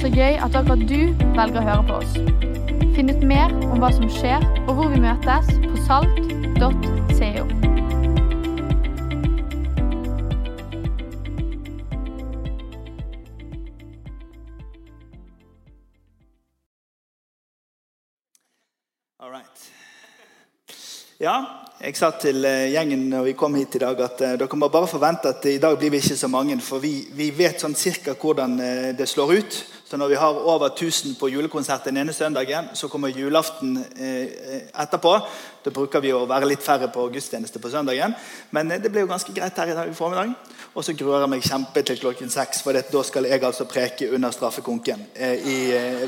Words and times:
Så 0.00 0.08
gøy 0.08 0.38
at 0.40 0.54
akkurat 0.56 0.80
du 0.88 1.12
velger 1.36 1.58
å 1.60 1.62
høre 1.66 1.82
på 1.84 1.96
oss. 2.00 2.14
Finn 2.96 3.12
ut 3.12 3.20
mer 3.20 3.52
om 3.68 3.82
hva 3.82 3.90
som 3.92 4.06
skjer, 4.08 4.40
og 4.64 4.78
hvor 4.78 4.88
vi 4.88 5.00
møtes 5.02 5.50
på 5.60 5.76
salt.co. 5.84 7.44
Right. 19.20 19.66
Ja, 21.20 21.34
jeg 21.84 21.98
sa 22.00 22.08
til 22.16 22.40
eh, 22.48 22.70
gjengen 22.72 23.02
når 23.12 23.26
vi 23.28 23.34
kom 23.36 23.54
hit 23.60 23.76
i 23.76 23.82
dag 23.82 24.00
at 24.00 24.24
eh, 24.24 24.32
dere 24.40 24.56
må 24.56 24.70
bare 24.72 24.88
forvente 24.88 25.28
at 25.34 25.44
i 25.44 25.58
dag 25.60 25.76
blir 25.76 25.92
vi 25.92 26.00
ikke 26.00 26.16
så 26.16 26.32
mange. 26.32 26.56
For 26.64 26.80
vi, 26.80 26.94
vi 27.12 27.28
vet 27.36 27.60
sånn 27.60 27.76
cirka 27.76 28.16
hvordan 28.16 28.56
eh, 28.64 28.88
det 28.96 29.08
slår 29.12 29.34
ut. 29.36 29.60
Så 29.90 29.96
når 29.96 30.08
vi 30.08 30.14
har 30.14 30.36
over 30.46 30.66
1000 30.66 31.16
på 31.18 31.28
julekonsert 31.28 31.84
den 31.84 31.96
ene 31.96 32.12
søndagen, 32.12 32.68
så 32.74 32.88
kommer 32.88 33.08
julaften 33.08 33.84
eh, 33.98 34.60
etterpå. 34.82 35.16
Da 35.64 35.72
bruker 35.74 36.00
vi 36.00 36.12
å 36.14 36.28
være 36.30 36.46
litt 36.46 36.62
færre 36.62 36.86
på 36.94 37.08
gudstjeneste 37.10 37.58
på 37.58 37.72
søndagen. 37.72 38.14
Men 38.54 38.70
eh, 38.70 38.78
det 38.78 38.92
ble 38.94 39.02
jo 39.02 39.08
ganske 39.10 39.34
greit 39.34 39.58
her 39.58 39.72
i 39.72 39.74
dag 39.74 39.90
i 39.90 39.96
formiddag. 39.98 40.30
Og 40.78 40.86
så 40.86 40.94
gruer 40.94 41.24
jeg 41.24 41.32
meg 41.34 41.42
kjempe 41.42 41.82
til 41.82 41.98
klokken 42.04 42.30
seks, 42.30 42.62
for 42.62 42.78
da 42.78 43.02
skal 43.02 43.26
jeg 43.26 43.42
altså 43.42 43.66
preke 43.66 44.12
under 44.14 44.30
straffekonken 44.30 45.02
eh, 45.10 45.42
i 45.42 45.58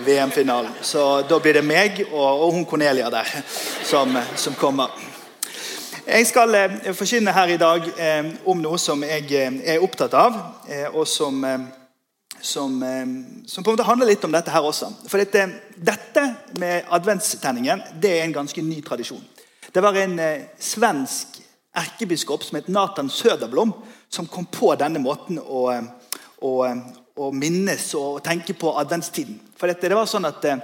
VM-finalen. 0.07 0.79
Så 0.87 1.25
da 1.27 1.43
blir 1.43 1.59
det 1.59 1.67
meg 1.67 2.05
og, 2.13 2.47
hun 2.55 2.71
Cornelia 2.71 3.11
der 3.11 3.35
som, 3.83 4.15
som 4.37 4.55
kommer. 4.63 4.95
Jeg 6.07 6.31
skal 6.31 6.55
forkynne 6.95 7.35
her 7.35 7.51
i 7.51 7.59
dag 7.59 7.93
om 8.47 8.63
noe 8.63 8.79
som 8.79 9.03
jeg 9.03 9.27
er 9.43 9.83
opptatt 9.83 10.15
av, 10.19 10.39
og 10.95 11.07
som, 11.07 11.43
som, 12.43 12.83
eh, 12.83 13.07
som 13.47 13.65
på 13.65 13.71
en 13.71 13.77
måte 13.77 13.87
handler 13.87 14.07
litt 14.07 14.25
om 14.25 14.33
dette 14.33 14.51
her 14.51 14.65
også. 14.67 14.91
For 15.09 15.23
dette, 15.23 15.47
dette 15.77 16.25
med 16.59 16.91
adventstenningen 16.91 17.83
det 18.03 18.19
er 18.19 18.25
en 18.27 18.35
ganske 18.41 18.63
ny 18.63 18.83
tradisjon. 18.83 19.23
Det 19.73 19.83
var 19.83 19.97
en 19.97 20.19
eh, 20.19 20.49
svensk 20.59 21.41
erkebiskop 21.75 22.43
som 22.45 22.59
het 22.59 22.69
Nathan 22.69 23.09
Söderblom, 23.09 23.73
som 24.09 24.27
kom 24.27 24.45
på 24.45 24.75
denne 24.77 25.01
måten 25.01 25.39
å, 25.41 25.69
å, 26.43 26.53
å 27.17 27.31
minnes 27.33 27.87
og 27.97 28.21
tenke 28.27 28.53
på 28.59 28.75
adventstiden. 28.83 29.39
For 29.57 29.71
dette, 29.71 29.89
det 29.89 29.97
var 29.97 30.11
sånn 30.11 30.29
at 30.29 30.45
eh, 30.45 30.61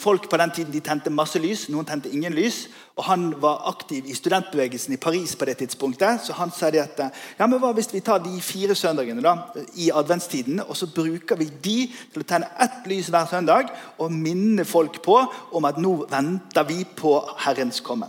Folk 0.00 0.30
på 0.32 0.36
den 0.40 0.50
tiden 0.56 0.72
de 0.72 0.80
tente 0.80 1.10
masse 1.12 1.36
lys, 1.36 1.66
noen 1.68 1.84
tente 1.84 2.08
ingen 2.08 2.32
lys. 2.32 2.70
og 2.96 3.04
Han 3.04 3.26
var 3.40 3.66
aktiv 3.68 4.06
i 4.08 4.14
studentbevegelsen 4.16 4.94
i 4.94 5.00
Paris 5.00 5.34
på 5.36 5.44
det 5.44 5.58
tidspunktet. 5.60 6.24
Så 6.24 6.32
han 6.38 6.50
sa 6.50 6.70
de 6.72 6.80
at 6.80 7.02
ja, 7.38 7.44
men 7.46 7.60
hva 7.60 7.74
hvis 7.76 7.92
vi 7.92 8.00
tar 8.00 8.22
de 8.24 8.32
fire 8.40 8.74
søndagene 8.74 9.20
da, 9.20 9.34
i 9.76 9.90
adventstiden, 9.92 10.62
og 10.64 10.72
så 10.76 10.88
bruker 10.88 11.36
vi 11.36 11.50
de 11.52 11.76
til 11.92 12.24
å 12.24 12.28
tenne 12.28 12.48
ett 12.64 12.88
lys 12.88 13.12
hver 13.12 13.28
søndag 13.28 13.68
og 13.98 14.12
minne 14.12 14.64
folk 14.64 15.02
på 15.04 15.20
om 15.52 15.68
at 15.68 15.76
nå 15.76 15.98
venter 16.08 16.68
vi 16.72 16.86
på 16.88 17.18
Herrens 17.44 17.84
komme. 17.84 18.08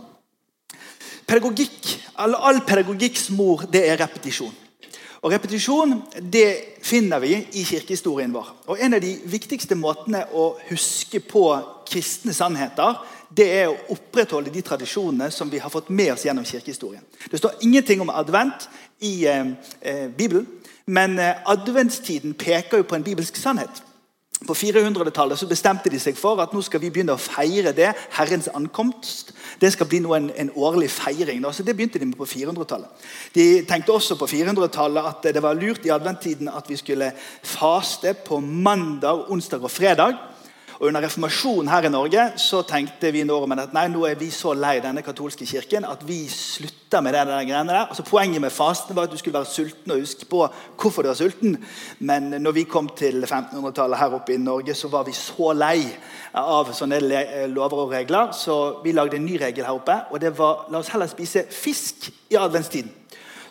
Pedagogikk, 1.28 1.94
all, 2.20 2.36
all 2.36 2.64
pedagogikks 2.64 3.28
mor 3.36 3.68
det 3.72 3.84
er 3.88 4.00
repetisjon. 4.00 4.63
Og 5.24 5.32
Repetisjon 5.32 6.02
det 6.20 6.76
finner 6.84 7.22
vi 7.22 7.32
i 7.56 7.62
kirkehistorien 7.64 8.32
vår. 8.34 8.50
Og 8.68 8.80
En 8.80 8.94
av 8.94 9.00
de 9.00 9.14
viktigste 9.24 9.74
måtene 9.74 10.26
å 10.36 10.50
huske 10.68 11.20
på 11.24 11.44
kristne 11.88 12.34
sannheter 12.36 12.98
det 13.34 13.46
er 13.62 13.70
å 13.70 13.94
opprettholde 13.96 14.52
de 14.52 14.60
tradisjonene 14.62 15.30
som 15.32 15.48
vi 15.50 15.58
har 15.58 15.72
fått 15.72 15.88
med 15.88 16.12
oss 16.12 16.26
gjennom 16.26 16.44
kirkehistorien. 16.44 17.02
Det 17.30 17.40
står 17.40 17.56
ingenting 17.64 18.04
om 18.04 18.12
advent 18.12 18.68
i 19.00 19.24
eh, 19.26 19.48
eh 19.80 20.06
Bibelen, 20.12 20.46
men 20.86 21.18
eh, 21.18 21.40
adventstiden 21.44 22.34
peker 22.34 22.78
jo 22.78 22.84
på 22.84 22.94
en 22.94 23.02
bibelsk 23.02 23.36
sannhet. 23.36 23.82
På 24.46 24.54
400-tallet 24.54 25.44
bestemte 25.48 25.90
de 25.92 25.98
seg 26.00 26.18
for 26.18 26.40
at 26.42 26.52
nå 26.54 26.60
skal 26.64 26.82
vi 26.82 26.90
begynne 26.92 27.16
å 27.16 27.20
feire 27.20 27.72
det. 27.76 27.92
Herrens 28.16 28.50
ankomst. 28.52 29.32
Det 29.60 29.72
skal 29.72 29.88
bli 29.88 30.02
en, 30.04 30.30
en, 30.30 30.52
årlig 30.54 30.90
feiring. 30.92 31.42
Da. 31.44 31.52
Så 31.52 31.62
Det 31.62 31.76
begynte 31.76 31.98
de 31.98 32.10
med 32.10 32.18
på 32.18 32.28
400-tallet. 32.28 33.08
De 33.34 33.46
tenkte 33.68 33.94
også 33.94 34.18
på 34.20 34.28
400-tallet 34.30 35.10
at 35.10 35.32
det 35.34 35.42
var 35.42 35.56
lurt 35.58 35.86
i 35.86 35.94
adventtiden 35.94 36.52
at 36.52 36.68
vi 36.68 36.76
skulle 36.80 37.12
faste 37.42 38.14
på 38.14 38.40
mandag, 38.40 39.30
onsdag 39.30 39.64
og 39.64 39.72
fredag. 39.72 40.33
Og 40.84 40.88
Under 40.88 41.00
reformasjonen 41.00 41.68
her 41.72 41.86
i 41.86 41.88
Norge 41.88 42.22
så 42.36 42.58
tenkte 42.68 43.08
vi 43.08 43.22
nordmenn 43.24 43.62
at 43.62 43.70
nei, 43.72 43.86
nå 43.88 44.02
er 44.04 44.18
vi 44.20 44.26
så 44.28 44.50
lei 44.52 44.74
denne 44.84 45.00
katolske 45.00 45.46
kirken 45.48 45.86
at 45.88 46.02
vi 46.04 46.18
slutter 46.28 47.00
med 47.00 47.16
det 47.16 47.22
der 47.24 47.46
greiene 47.48 47.72
der. 47.72 47.86
Altså 47.86 48.04
Poenget 48.04 48.42
med 48.44 48.52
fasten 48.52 48.92
var 48.92 49.08
at 49.08 49.14
du 49.14 49.16
skulle 49.16 49.38
være 49.38 49.48
sulten 49.48 49.94
og 49.94 50.02
huske 50.02 50.28
på 50.28 50.42
hvorfor 50.82 51.00
du 51.00 51.08
var 51.08 51.16
sulten. 51.16 51.56
Men 52.04 52.36
når 52.36 52.52
vi 52.58 52.66
kom 52.68 52.90
til 52.92 53.24
1500-tallet 53.24 53.98
her 53.98 54.18
oppe 54.18 54.34
i 54.34 54.36
Norge, 54.36 54.74
så 54.76 54.90
var 54.92 55.08
vi 55.08 55.16
så 55.16 55.54
lei 55.56 55.86
av 56.36 56.74
sånne 56.76 57.00
lover 57.54 57.86
og 57.86 57.96
regler, 57.96 58.36
så 58.36 58.58
vi 58.84 58.92
lagde 58.92 59.16
en 59.16 59.24
ny 59.24 59.38
regel 59.40 59.64
her 59.64 59.80
oppe. 59.80 59.96
Og 60.12 60.20
det 60.20 60.34
var 60.36 60.66
la 60.68 60.84
oss 60.84 60.92
heller 60.92 61.08
spise 61.08 61.46
fisk 61.48 62.10
i 62.28 62.36
adventstiden. 62.36 62.92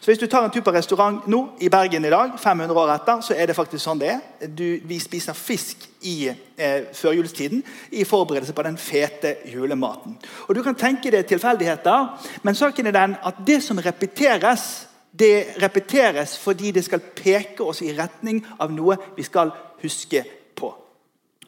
Så 0.04 0.12
Hvis 0.12 0.20
du 0.20 0.26
tar 0.28 0.44
en 0.44 0.52
tur 0.52 0.60
på 0.60 0.72
restaurant 0.76 1.28
nå 1.32 1.38
i 1.64 1.70
Bergen 1.72 2.04
i 2.04 2.10
dag, 2.12 2.34
500 2.36 2.76
år 2.76 2.90
etter, 2.92 3.22
så 3.24 3.38
er 3.40 3.48
det 3.48 3.56
faktisk 3.56 3.86
sånn 3.86 4.02
det 4.02 4.10
er. 4.12 4.50
Du, 4.52 4.66
vi 4.84 4.98
spiser 5.00 5.38
fisk 5.38 5.86
i 6.04 6.28
eh, 6.28 6.90
førjulstiden 6.92 7.62
i 7.96 8.04
forberedelse 8.04 8.52
på 8.52 8.66
den 8.68 8.76
fete 8.76 9.38
julematen. 9.48 10.18
Og 10.50 10.58
Du 10.58 10.60
kan 10.64 10.76
tenke 10.76 11.08
deg 11.08 11.24
tilfeldigheter, 11.30 12.10
men 12.44 12.60
saken 12.60 12.92
er 12.92 12.98
den 12.98 13.16
at 13.16 13.40
det 13.48 13.62
som 13.64 13.80
repeteres, 13.80 14.90
det 15.16 15.56
repeteres 15.64 16.36
fordi 16.36 16.76
det 16.76 16.84
skal 16.84 17.00
peke 17.16 17.64
oss 17.64 17.80
i 17.80 17.96
retning 17.96 18.44
av 18.60 18.76
noe 18.76 19.00
vi 19.16 19.24
skal 19.24 19.56
huske 19.86 20.26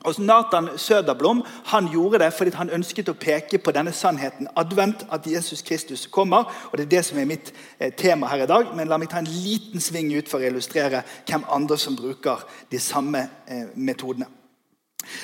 og 0.06 0.20
Nathan 0.20 0.70
Søderblom 0.78 1.44
han 1.72 1.90
gjorde 1.92 2.20
det 2.24 2.32
fordi 2.34 2.54
han 2.56 2.72
ønsket 2.74 3.10
å 3.10 3.18
peke 3.20 3.60
på 3.60 3.74
denne 3.76 3.94
sannheten. 3.96 4.48
Advent, 4.56 5.06
at 5.12 5.28
Jesus 5.28 5.62
Kristus 5.66 6.06
kommer. 6.08 6.46
og 6.72 6.78
Det 6.78 6.86
er 6.86 6.94
det 6.98 7.06
som 7.06 7.20
er 7.20 7.30
mitt 7.30 7.54
eh, 7.80 7.94
tema 7.94 8.28
her 8.28 8.44
i 8.44 8.50
dag. 8.50 8.72
Men 8.76 8.88
la 8.88 8.98
meg 9.02 9.10
ta 9.12 9.22
en 9.22 9.30
liten 9.30 9.82
sving 9.82 10.14
ut 10.16 10.30
for 10.30 10.40
å 10.40 10.50
illustrere 10.50 11.04
hvem 11.28 11.46
andre 11.50 11.78
som 11.78 11.98
bruker 11.98 12.46
de 12.72 12.80
samme 12.80 13.28
eh, 13.48 13.72
metodene. 13.76 14.28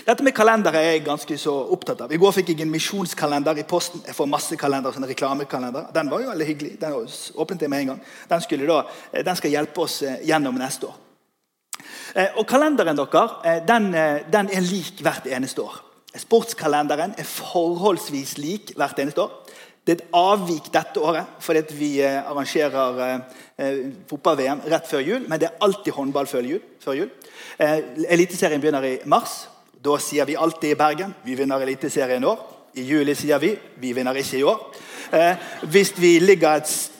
Dette 0.06 0.22
med 0.22 0.36
kalender 0.38 0.75
er 0.78 0.91
jeg 0.91 1.06
ganske 1.08 1.38
så 1.41 1.53
opptatt 1.74 2.03
av. 2.06 2.12
I 2.14 2.20
går 2.22 2.36
fikk 2.36 2.52
jeg 2.53 2.62
en 2.62 2.74
misjonskalender 2.74 3.58
i 3.58 3.66
posten. 3.66 4.03
Jeg 4.06 4.14
får 4.14 4.30
masse 4.30 4.58
kalender, 4.62 4.94
sånn 4.94 5.09
reklamekalender. 5.09 5.88
Den 5.96 6.12
var 6.12 6.22
jo 6.22 6.30
veldig 6.30 6.50
hyggelig. 6.50 6.75
Den 6.81 7.00
åpnet 7.41 7.66
jeg 7.66 7.74
med 7.74 7.86
en 7.86 7.94
gang. 7.96 8.03
Den, 8.30 8.68
da, 8.70 8.84
eh, 9.12 9.24
den 9.25 9.40
skal 9.41 9.58
hjelpe 9.58 9.88
oss 9.88 10.03
gjennom 10.03 10.62
neste 10.62 10.91
år. 10.91 11.00
Eh, 12.16 12.38
og 12.38 12.47
Kalenderen 12.47 12.97
deres 12.97 13.38
eh, 13.46 13.62
den, 13.68 13.94
eh, 13.96 14.22
den 14.31 14.50
er 14.53 14.66
lik 14.66 15.02
hvert 15.02 15.28
eneste 15.28 15.64
år. 15.64 15.80
Sportskalenderen 16.18 17.16
er 17.18 17.28
forholdsvis 17.28 18.38
lik 18.38 18.74
hvert 18.75 19.00
eneste 19.00 19.22
år. 19.22 19.31
Det 19.88 19.94
er 19.94 20.02
et 20.02 20.14
avvik 20.14 20.68
dette 20.74 21.00
året 21.02 21.40
fordi 21.41 21.62
vi 21.74 21.90
arrangerer 22.03 23.24
fotball-VM 24.09 24.62
rett 24.70 24.86
før 24.88 25.02
jul. 25.02 25.24
Men 25.25 25.40
det 25.40 25.47
er 25.47 25.64
alltid 25.66 25.96
håndball 25.96 26.28
før 26.30 26.46
jul. 26.46 26.59
Før 26.84 27.00
jul. 27.00 27.09
Eliteserien 27.58 28.62
begynner 28.62 28.86
i 28.86 29.00
mars. 29.09 29.47
Da 29.81 29.97
sier 29.97 30.30
vi 30.30 30.38
alltid 30.38 30.75
i 30.75 30.78
Bergen 30.78 31.16
vi 31.25 31.34
vinner 31.40 31.64
Eliteserien 31.66 32.22
i 32.22 32.30
år. 32.30 32.44
I 32.78 32.86
juli 32.91 33.16
sier 33.18 33.41
vi 33.41 33.56
vi 33.81 33.96
vinner 33.97 34.22
ikke 34.22 34.38
i 34.38 34.44
år. 34.44 34.62
hvis 35.64 35.94
vi 35.97 36.20
ligger 36.20 36.62
et 36.62 36.91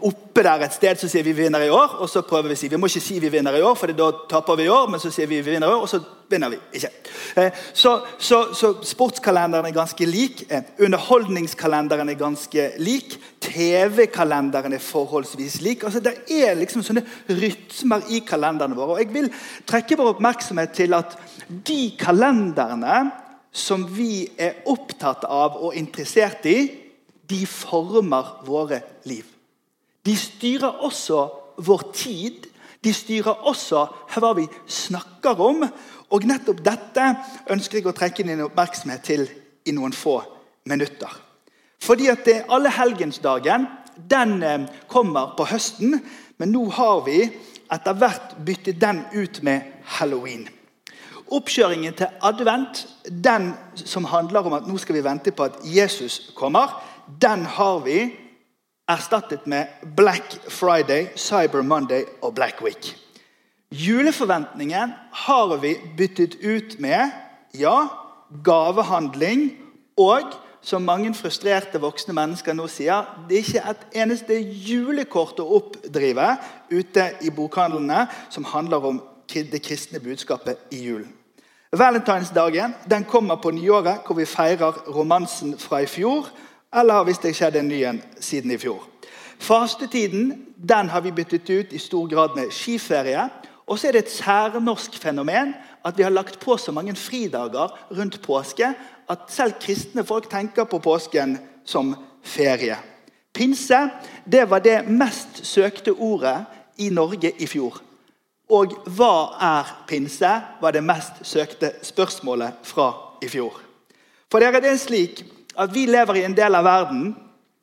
oppe 0.00 0.42
der 0.42 0.64
et 0.64 0.74
sted 0.76 1.00
så 1.00 1.08
sier 1.10 1.24
vi 1.26 1.34
vinner 1.36 1.64
i 1.66 1.70
år. 1.70 1.98
og 2.00 2.08
så 2.08 2.22
prøver 2.22 2.48
Vi 2.48 2.54
å 2.54 2.58
si, 2.58 2.68
vi 2.68 2.76
må 2.76 2.86
ikke 2.86 3.00
si 3.00 3.18
vi 3.18 3.28
vinner 3.28 3.56
i 3.56 3.62
år, 3.62 3.74
for 3.74 3.92
da 3.92 4.10
taper 4.30 4.56
vi 4.56 4.64
i 4.64 4.72
år. 4.72 4.88
Men 4.90 5.00
så 5.00 5.10
sier 5.10 5.26
vi 5.26 5.40
vi 5.40 5.52
vinner 5.52 5.68
i 5.68 5.74
år, 5.74 5.82
og 5.82 5.88
så 5.88 6.00
vinner 6.30 6.52
vi 6.52 6.58
ikke. 6.72 6.90
Eh, 7.36 7.52
så, 7.72 8.00
så, 8.18 8.54
så 8.54 8.72
sportskalenderen 8.84 9.66
er 9.66 9.76
ganske 9.76 10.06
lik. 10.06 10.44
Eh, 10.48 10.62
underholdningskalenderen 10.84 12.08
er 12.08 12.20
ganske 12.20 12.70
lik. 12.78 13.18
TV-kalenderen 13.44 14.72
er 14.72 14.82
forholdsvis 14.82 15.60
lik. 15.64 15.84
altså 15.84 16.00
Det 16.00 16.14
er 16.28 16.58
liksom 16.58 16.84
sånne 16.86 17.04
rytmer 17.28 18.08
i 18.08 18.22
kalenderne 18.26 18.76
våre. 18.76 18.96
og 18.96 19.00
Jeg 19.00 19.12
vil 19.14 19.32
trekke 19.66 19.98
vår 19.98 20.14
oppmerksomhet 20.16 20.76
til 20.76 20.94
at 20.94 21.16
de 21.48 21.80
kalenderne 21.98 23.08
som 23.52 23.86
vi 23.90 24.28
er 24.38 24.60
opptatt 24.68 25.24
av 25.24 25.56
og 25.56 25.76
interessert 25.76 26.44
i, 26.46 26.87
de 27.30 27.46
former 27.46 28.40
våre 28.46 28.80
liv. 29.04 29.24
De 30.06 30.16
styrer 30.16 30.82
også 30.84 31.26
vår 31.64 31.90
tid. 31.94 32.46
De 32.84 32.92
styrer 32.94 33.46
også 33.48 33.84
hva 34.14 34.32
vi 34.38 34.46
snakker 34.66 35.40
om. 35.42 35.66
Og 36.14 36.24
nettopp 36.24 36.62
dette 36.64 37.08
ønsker 37.52 37.80
jeg 37.80 37.90
å 37.90 37.96
trekke 37.96 38.24
din 38.24 38.46
oppmerksomhet 38.46 39.04
til 39.04 39.26
i 39.68 39.74
noen 39.76 39.92
få 39.92 40.20
minutter. 40.68 41.10
Fordi 41.82 42.08
at 42.10 42.28
Allehelgensdagen 42.48 43.66
den 44.10 44.42
eh, 44.42 44.66
kommer 44.88 45.34
på 45.36 45.46
høsten, 45.50 45.98
men 46.38 46.52
nå 46.54 46.68
har 46.70 47.02
vi 47.06 47.24
etter 47.68 47.98
hvert 47.98 48.36
byttet 48.46 48.80
den 48.80 49.02
ut 49.12 49.42
med 49.42 49.82
halloween. 49.98 50.46
Oppkjøringen 51.34 51.96
til 51.98 52.08
advent, 52.24 52.86
den 53.04 53.50
som 53.76 54.06
handler 54.08 54.46
om 54.46 54.54
at 54.56 54.68
nå 54.68 54.78
skal 54.80 54.96
vi 54.96 55.04
vente 55.04 55.34
på 55.34 55.44
at 55.44 55.58
Jesus 55.66 56.30
kommer, 56.38 56.72
den 57.22 57.44
har 57.44 57.78
vi 57.84 57.98
erstattet 58.88 59.46
med 59.46 59.66
Black 59.96 60.38
Friday, 60.48 61.06
Cyber 61.16 61.62
Monday 61.62 62.04
og 62.22 62.34
Black 62.34 62.62
Week. 62.62 62.96
Juleforventningen 63.72 64.92
har 65.12 65.56
vi 65.56 65.76
byttet 65.96 66.38
ut 66.44 66.80
med 66.80 67.10
ja, 67.54 67.86
gavehandling 68.44 69.50
og 69.96 70.32
som 70.60 70.82
mange 70.82 71.12
frustrerte 71.14 71.80
voksne 71.80 72.14
mennesker 72.16 72.56
nå 72.56 72.66
sier, 72.70 73.06
det 73.28 73.38
er 73.38 73.44
ikke 73.44 73.70
et 73.70 74.00
eneste 74.02 74.38
julekort 74.40 75.38
å 75.40 75.46
oppdrive 75.60 76.32
ute 76.72 77.06
i 77.24 77.30
bokhandlene 77.34 78.06
som 78.32 78.48
handler 78.48 78.90
om 78.90 79.00
det 79.28 79.62
kristne 79.62 80.00
budskapet 80.00 80.72
i 80.74 80.82
julen. 80.88 81.12
Valentinsdagen 81.76 82.74
den 82.88 83.04
kommer 83.04 83.36
på 83.36 83.52
nyåret, 83.52 84.00
hvor 84.06 84.16
vi 84.16 84.24
feirer 84.24 84.76
romansen 84.88 85.58
fra 85.60 85.82
i 85.84 85.86
fjor. 85.86 86.30
Eller 86.74 87.04
hvis 87.04 87.20
det 87.22 87.34
skjedde 87.36 87.62
en 87.62 87.68
ny 87.68 87.82
en 87.88 88.02
siden 88.20 88.50
i 88.50 88.58
fjor. 88.60 88.82
Fastetiden 89.38 90.32
den 90.56 90.88
har 90.88 91.00
vi 91.00 91.14
byttet 91.14 91.50
ut 91.50 91.72
i 91.72 91.78
stor 91.78 92.08
grad 92.10 92.36
med 92.36 92.50
skiferie. 92.50 93.28
Og 93.66 93.78
så 93.78 93.88
er 93.88 93.92
det 93.92 94.04
et 94.04 94.12
særnorsk 94.12 94.96
fenomen 94.98 95.54
at 95.84 95.98
vi 95.98 96.02
har 96.02 96.10
lagt 96.10 96.40
på 96.40 96.56
så 96.56 96.72
mange 96.72 96.94
fridager 96.96 97.72
rundt 97.90 98.22
påske 98.22 98.72
at 99.08 99.18
selv 99.28 99.52
kristne 99.60 100.04
folk 100.04 100.30
tenker 100.30 100.64
på 100.64 100.78
påsken 100.78 101.38
som 101.64 101.94
ferie. 102.22 102.76
Pinse 103.34 103.88
det 104.24 104.50
var 104.50 104.58
det 104.58 104.88
mest 104.88 105.46
søkte 105.46 105.92
ordet 105.92 106.44
i 106.76 106.90
Norge 106.90 107.32
i 107.38 107.46
fjor. 107.46 107.80
Og 108.50 108.72
hva 108.96 109.36
er 109.40 109.72
pinse? 109.88 110.30
var 110.60 110.72
det 110.72 110.84
mest 110.84 111.20
søkte 111.22 111.72
spørsmålet 111.82 112.52
fra 112.64 112.92
i 113.22 113.28
fjor. 113.28 113.60
For 114.32 114.40
dere, 114.40 114.60
det 114.60 114.72
er 114.72 114.80
slik 114.80 115.24
at 115.56 115.72
vi 115.74 115.86
lever 115.86 116.20
i 116.20 116.26
en 116.26 116.36
del 116.36 116.54
av 116.58 116.66
verden 116.66 117.14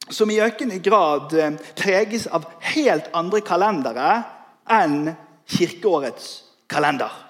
som 0.10 0.30
i 0.30 0.42
økende 0.42 0.80
grad 0.86 1.34
eh, 1.34 1.60
preges 1.78 2.28
av 2.28 2.48
helt 2.74 3.12
andre 3.14 3.42
kalendere 3.46 4.10
enn 4.70 5.14
kirkeårets 5.50 6.32
kalender. 6.70 7.26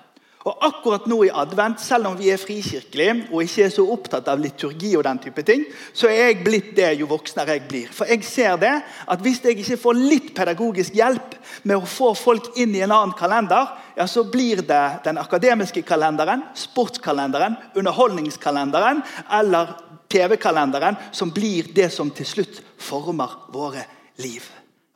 Og 0.45 0.61
akkurat 0.61 1.07
nå 1.09 1.23
i 1.25 1.31
advent, 1.33 1.79
selv 1.81 2.11
om 2.11 2.17
vi 2.19 2.27
er 2.29 2.37
frikirkelige 2.37 3.31
og 3.31 3.39
ikke 3.41 3.63
er 3.65 3.71
så 3.73 3.85
opptatt 3.89 4.27
av 4.29 4.37
liturgi, 4.37 4.91
og 4.93 5.01
den 5.07 5.17
type 5.23 5.41
ting, 5.41 5.63
så 5.89 6.05
er 6.11 6.27
jeg 6.29 6.43
blitt 6.45 6.67
det 6.77 6.91
jo 6.99 7.07
voksnere 7.09 7.55
jeg 7.55 7.63
blir. 7.65 7.87
For 7.89 8.05
jeg 8.11 8.21
ser 8.27 8.59
det 8.61 8.75
at 8.85 9.23
hvis 9.25 9.41
jeg 9.41 9.57
ikke 9.57 9.79
får 9.81 9.97
litt 9.97 10.29
pedagogisk 10.37 10.93
hjelp 10.99 11.33
med 11.63 11.79
å 11.79 11.89
få 11.89 12.11
folk 12.19 12.51
inn 12.61 12.77
i 12.77 12.83
en 12.85 12.93
annen 12.93 13.15
kalender, 13.17 13.73
ja, 13.97 14.05
så 14.05 14.21
blir 14.29 14.61
det 14.61 14.83
den 15.07 15.17
akademiske 15.17 15.81
kalenderen, 15.87 16.45
sportskalenderen, 16.53 17.57
underholdningskalenderen 17.73 19.01
eller 19.39 19.73
TV-kalenderen 20.15 20.97
som 21.11 21.33
blir 21.35 21.67
det 21.75 21.91
som 21.93 22.11
til 22.15 22.27
slutt 22.29 22.61
former 22.79 23.35
våre 23.53 23.83
liv. 24.23 24.43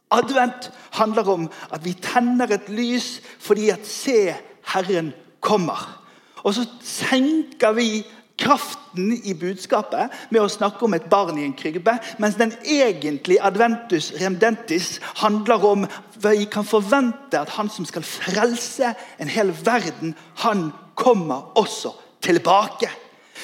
Advent 0.10 0.72
handler 0.98 1.28
om 1.30 1.50
at 1.70 1.84
vi 1.86 1.94
tenner 2.02 2.50
et 2.56 2.70
lys 2.74 3.20
fordi 3.44 3.70
at 3.74 3.86
se 3.86 4.32
Herren 4.74 5.12
kommer. 5.44 5.82
Og 6.44 6.56
så 6.56 6.66
senker 6.86 7.76
vi 7.78 7.90
kraften 8.40 9.12
i 9.28 9.34
budskapet 9.36 10.14
med 10.32 10.42
å 10.42 10.52
snakke 10.52 10.86
om 10.88 10.96
et 10.96 11.10
barn 11.12 11.38
i 11.38 11.44
en 11.44 11.56
krybbe, 11.58 11.98
mens 12.24 12.38
den 12.40 12.54
egentlige 12.64 13.44
adventus 13.44 14.14
remdentis 14.22 14.98
handler 15.20 15.66
om 15.68 15.84
hva 16.20 16.34
vi 16.38 16.48
kan 16.52 16.68
forvente 16.68 17.40
at 17.40 17.52
han 17.58 17.72
som 17.72 17.88
skal 17.88 18.08
frelse 18.08 18.94
en 19.20 19.32
hel 19.32 19.52
verden, 19.66 20.16
han 20.46 20.70
kommer 21.00 21.52
også 21.60 21.92
tilbake. 22.24 22.90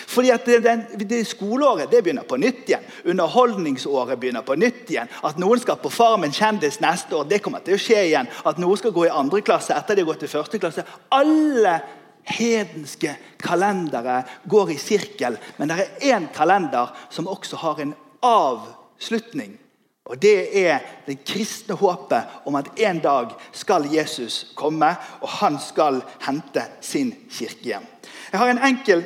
Fordi 0.08 0.32
at 0.34 0.46
det, 0.46 0.60
det, 0.64 1.08
det 1.10 1.22
Skoleåret 1.28 1.92
det 1.92 2.04
begynner 2.06 2.28
på 2.28 2.38
nytt 2.38 2.70
igjen. 2.70 2.86
Underholdningsåret 3.10 4.20
begynner 4.20 4.46
på 4.46 4.58
nytt 4.60 4.92
igjen. 4.92 5.12
At 5.26 5.40
noen 5.42 5.62
skal 5.62 5.80
på 5.82 5.92
Farmen 5.94 6.34
kjendis 6.36 6.80
neste 6.84 7.18
år, 7.18 7.28
det 7.30 7.42
kommer 7.46 7.64
til 7.66 7.78
å 7.78 7.82
skje 7.82 8.02
igjen. 8.12 8.30
At 8.46 8.62
noen 8.62 8.80
skal 8.80 8.94
gå 8.96 9.08
i 9.08 9.14
andre 9.14 9.42
klasse 9.46 9.76
etter 9.76 9.98
de 9.98 10.06
har 10.06 10.14
gått 10.14 10.28
i 10.28 10.32
første 10.32 10.62
klasse. 10.62 10.86
Alle 11.16 11.80
hedenske 12.26 13.16
kalendere 13.42 14.24
går 14.50 14.74
i 14.74 14.80
sirkel, 14.82 15.38
men 15.58 15.70
det 15.70 15.78
er 15.84 16.16
én 16.16 16.32
kalender 16.34 16.94
som 17.14 17.30
også 17.30 17.62
har 17.62 17.82
en 17.84 17.94
avslutning. 18.26 19.60
Og 20.06 20.22
Det 20.22 20.66
er 20.68 20.84
det 21.08 21.24
kristne 21.26 21.74
håpet 21.74 22.46
om 22.46 22.56
at 22.56 22.68
en 22.78 23.00
dag 23.02 23.32
skal 23.52 23.88
Jesus 23.90 24.52
komme, 24.56 24.92
og 25.22 25.30
han 25.42 25.58
skal 25.60 26.04
hente 26.22 26.62
sin 26.82 27.10
kirke 27.32 27.72
hjem. 27.72 27.88
Jeg 28.32 28.40
har 28.40 28.52
en 28.52 28.62
enkel 28.68 29.02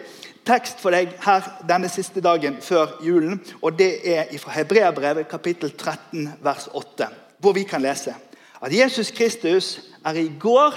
tekst 0.45 0.81
for 0.81 0.95
deg 0.95 1.11
her 1.23 1.45
denne 1.67 1.89
siste 1.91 2.21
dagen 2.21 2.57
før 2.61 2.97
julen. 3.05 3.39
og 3.61 3.77
Det 3.79 3.91
er 4.03 4.37
fra 4.39 4.55
Hebreabrevet 4.55 5.27
kapittel 5.27 5.71
13 5.71 6.29
vers 6.43 6.67
8, 6.73 7.07
hvor 7.39 7.53
vi 7.53 7.63
kan 7.63 7.81
lese 7.81 8.15
at 8.61 8.73
Jesus 8.75 9.11
Kristus 9.11 9.79
er 10.05 10.17
i 10.19 10.31
går 10.39 10.75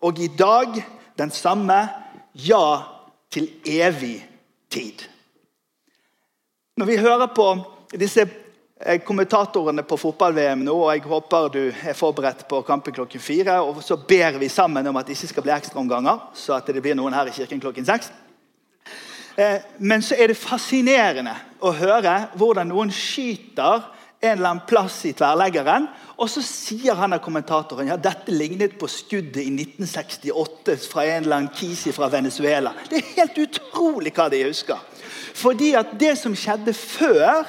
og 0.00 0.18
i 0.18 0.28
dag 0.38 0.84
den 1.18 1.30
samme, 1.30 1.88
ja, 2.34 2.82
til 3.30 3.48
evig 3.66 4.26
tid. 4.70 5.02
Når 6.76 6.86
vi 6.86 6.96
hører 6.96 7.26
på 7.26 7.46
disse 7.98 8.26
eh, 8.80 9.00
kommentatorene 9.02 9.82
på 9.82 9.96
fotball-VM 9.96 10.64
nå, 10.66 10.74
og 10.74 10.92
jeg 10.92 11.06
håper 11.06 11.48
du 11.54 11.60
er 11.70 11.94
forberedt 11.98 12.46
på 12.50 12.62
kampen 12.66 12.94
klokken 12.94 13.22
fire, 13.22 13.60
og 13.62 13.82
så 13.82 13.96
ber 13.96 14.38
vi 14.38 14.48
sammen 14.48 14.86
om 14.86 14.96
at 14.96 15.06
det 15.06 15.14
ikke 15.16 15.32
skal 15.32 15.46
bli 15.46 15.54
ekstraomganger, 15.54 16.30
så 16.34 16.58
at 16.58 16.66
det 16.66 16.82
blir 16.82 16.98
noen 16.98 17.14
her 17.14 17.30
i 17.30 17.34
kirken 17.34 17.62
klokken 17.62 17.86
seks. 17.86 18.10
Eh, 19.36 19.60
men 19.78 20.02
så 20.02 20.16
er 20.18 20.30
det 20.30 20.38
fascinerende 20.38 21.34
å 21.64 21.72
høre 21.74 22.14
hvordan 22.38 22.70
noen 22.70 22.92
skyter 22.94 23.82
en 24.24 24.38
eller 24.38 24.50
annen 24.50 24.66
plass 24.68 25.00
i 25.08 25.12
tverrleggeren. 25.16 25.88
Og 26.14 26.30
så 26.30 26.42
sier 26.46 26.94
han 26.96 27.16
av 27.16 27.22
kommentatoren 27.24 27.90
ja, 27.90 27.98
dette 28.00 28.32
lignet 28.32 28.76
på 28.78 28.88
skuddet 28.90 29.42
i 29.42 29.50
1968 29.50 30.76
fra 30.86 31.04
en 31.08 31.24
eller 31.24 31.40
annen 31.40 31.56
kisi 31.56 31.92
fra 31.92 32.08
Venezuela. 32.12 32.72
Det 32.88 33.00
er 33.00 33.10
helt 33.18 33.42
utrolig 33.48 34.14
hva 34.14 34.30
de 34.32 34.44
husker. 34.46 34.80
Fordi 35.34 35.72
at 35.76 35.96
det 35.98 36.14
som 36.20 36.36
skjedde 36.38 36.72
før, 36.78 37.42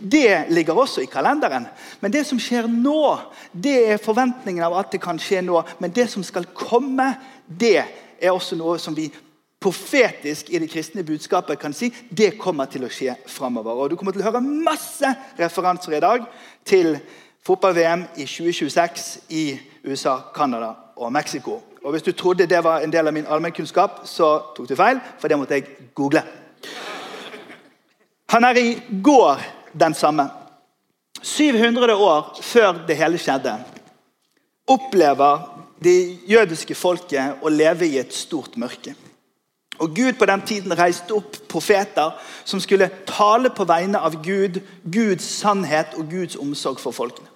det 0.00 0.52
ligger 0.52 0.76
også 0.76 1.02
i 1.04 1.08
kalenderen. 1.10 1.66
Men 2.00 2.12
det 2.12 2.26
som 2.28 2.40
skjer 2.40 2.68
nå, 2.68 3.16
det 3.52 3.76
er 3.94 4.04
forventningen 4.04 4.64
av 4.68 4.76
at 4.80 4.92
det 4.92 5.00
kan 5.02 5.18
skje 5.20 5.40
nå. 5.44 5.64
Men 5.80 5.96
det 5.96 6.06
som 6.12 6.24
skal 6.24 6.48
komme, 6.56 7.14
det 7.48 7.80
er 7.80 8.32
også 8.32 8.60
noe 8.60 8.76
som 8.80 8.96
vi 8.96 9.08
profetisk 9.60 10.50
i 10.50 10.58
det 10.58 10.70
kristne 10.72 11.04
budskapet 11.04 11.58
kan 11.60 11.74
si 11.76 11.90
det 12.10 12.32
kommer 12.40 12.70
til 12.70 12.86
å 12.86 12.92
skje 12.92 13.14
framover. 13.28 13.76
Og 13.76 13.90
du 13.90 13.96
kommer 13.96 14.16
til 14.16 14.24
å 14.24 14.30
høre 14.30 14.40
masse 14.40 15.10
referanser 15.38 15.98
i 15.98 16.00
dag 16.02 16.24
til 16.64 16.94
fotball-VM 17.46 18.06
i 18.16 18.24
2026 18.24 19.10
i 19.36 19.44
USA, 19.84 20.16
Canada 20.34 20.72
og 20.96 21.12
Mexico. 21.12 21.60
Og 21.84 21.92
Hvis 21.92 22.02
du 22.02 22.12
trodde 22.12 22.46
det 22.46 22.64
var 22.64 22.80
en 22.80 22.92
del 22.92 23.08
av 23.08 23.14
min 23.14 23.26
allmennkunnskap, 23.26 24.02
så 24.04 24.38
tok 24.56 24.68
du 24.68 24.76
feil, 24.76 25.00
for 25.18 25.28
det 25.28 25.38
måtte 25.38 25.56
jeg 25.56 25.92
google. 25.94 26.22
Han 28.30 28.44
er 28.44 28.56
i 28.60 28.74
går 29.02 29.40
den 29.72 29.94
samme. 29.94 30.28
700 31.22 31.96
år 31.96 32.40
før 32.42 32.84
det 32.88 32.96
hele 32.96 33.18
skjedde, 33.20 33.54
opplever 34.68 35.48
det 35.82 35.96
jødiske 36.28 36.76
folket 36.76 37.40
å 37.42 37.52
leve 37.52 37.88
i 37.88 37.98
et 38.00 38.12
stort 38.14 38.56
mørke. 38.60 38.94
Og 39.80 39.94
Gud 39.96 40.12
på 40.18 40.26
den 40.28 40.42
tiden 40.46 40.78
reiste 40.78 41.16
opp 41.16 41.36
profeter 41.48 42.12
som 42.44 42.60
skulle 42.60 42.90
tale 43.08 43.50
på 43.50 43.64
vegne 43.64 43.98
av 43.98 44.18
Gud, 44.22 44.60
Guds 44.84 45.24
sannhet 45.40 45.96
og 45.96 46.10
Guds 46.12 46.36
omsorg 46.36 46.80
for 46.80 46.92
folkene. 46.92 47.28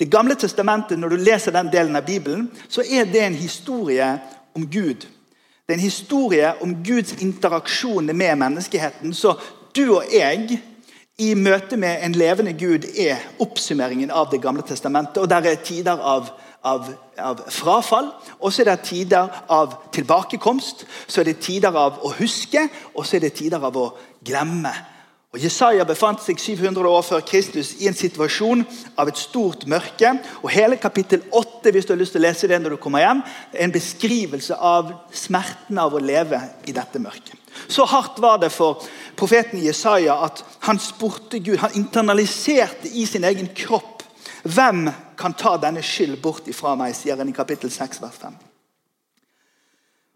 Det 0.00 0.10
gamle 0.10 0.34
testamentet, 0.34 0.98
Når 0.98 1.08
du 1.08 1.16
leser 1.16 1.52
den 1.52 1.70
delen 1.72 1.96
av 1.96 2.02
Bibelen, 2.06 2.50
så 2.68 2.82
er 2.90 3.04
det 3.04 3.22
en 3.22 3.34
historie 3.34 4.18
om 4.54 4.66
Gud. 4.66 5.06
Det 5.66 5.72
er 5.72 5.74
en 5.74 5.80
historie 5.80 6.62
om 6.62 6.74
Guds 6.84 7.12
interaksjon 7.12 8.06
med 8.06 8.36
menneskeheten. 8.36 9.14
Så 9.14 9.38
du 9.76 9.96
og 9.96 10.04
jeg 10.12 10.60
i 11.18 11.34
møte 11.34 11.76
med 11.76 12.02
en 12.02 12.12
levende 12.12 12.52
Gud 12.52 12.84
er 12.98 13.16
oppsummeringen 13.38 14.10
av 14.10 14.30
Det 14.30 14.42
gamle 14.42 14.62
testamentet. 14.62 15.22
Og 15.22 15.30
der 15.30 15.46
er 15.46 15.54
tider 15.54 15.98
av 16.02 16.28
av, 16.64 16.88
av 17.20 17.44
frafall, 17.52 18.08
og 18.40 18.52
så 18.52 18.64
er 18.64 18.72
det 18.72 18.80
tider 18.88 19.44
av 19.52 19.76
tilbakekomst. 19.94 20.86
Så 21.06 21.20
er 21.20 21.30
det 21.30 21.38
tider 21.44 21.76
av 21.76 22.00
å 22.04 22.14
huske, 22.18 22.66
og 22.94 23.06
så 23.06 23.18
er 23.18 23.26
det 23.26 23.36
tider 23.38 23.62
av 23.62 23.76
å 23.76 23.90
glemme. 24.24 24.72
Og 25.34 25.42
Jesaja 25.42 25.82
befant 25.82 26.20
seg 26.22 26.38
700 26.38 26.86
år 26.86 27.00
før 27.02 27.22
Kristus 27.26 27.72
i 27.82 27.88
en 27.90 27.96
situasjon 27.98 28.60
av 28.94 29.08
et 29.10 29.18
stort 29.18 29.64
mørke. 29.66 30.12
og 30.44 30.52
Hele 30.54 30.78
kapittel 30.78 31.24
8 31.34 31.72
hvis 31.74 31.88
du 31.88 31.90
har 31.90 31.98
lyst 31.98 32.14
til 32.14 32.22
å 32.22 32.26
lese 32.28 32.46
det 32.46 32.60
når 32.62 32.76
du 32.76 32.82
kommer 32.84 33.02
hjem, 33.02 33.24
er 33.50 33.64
en 33.66 33.74
beskrivelse 33.74 34.54
av 34.54 34.92
smerten 35.10 35.80
av 35.82 35.96
å 35.96 36.02
leve 36.02 36.38
i 36.70 36.76
dette 36.76 37.02
mørket. 37.02 37.34
Så 37.66 37.82
hardt 37.90 38.20
var 38.22 38.38
det 38.38 38.52
for 38.54 38.86
profeten 39.18 39.58
Jesaja 39.62 40.20
at 40.22 40.44
han 40.68 40.78
spurte 40.78 41.42
Gud, 41.42 41.58
han 41.58 41.74
internaliserte 41.82 42.94
i 42.94 43.02
sin 43.06 43.26
egen 43.26 43.50
kropp 43.58 44.06
hvem 44.44 44.86
kan 45.18 45.34
ta 45.34 45.56
denne 45.60 45.82
skyld 45.82 46.16
bort 46.22 46.48
ifra 46.48 46.74
meg, 46.78 46.94
sier 46.96 47.16
han 47.16 47.28
i 47.28 47.36
kapittel 47.36 47.70
6, 47.70 48.02
vers 48.02 48.18
5. 48.22 48.34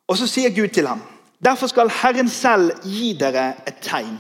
Og 0.09 0.17
Så 0.17 0.27
sier 0.27 0.55
Gud 0.55 0.69
til 0.69 0.87
ham, 0.89 1.03
derfor 1.45 1.67
skal 1.67 1.91
Herren 2.03 2.29
selv 2.29 2.73
gi 2.85 3.13
dere 3.21 3.53
et 3.67 3.83
tegn. 3.83 4.19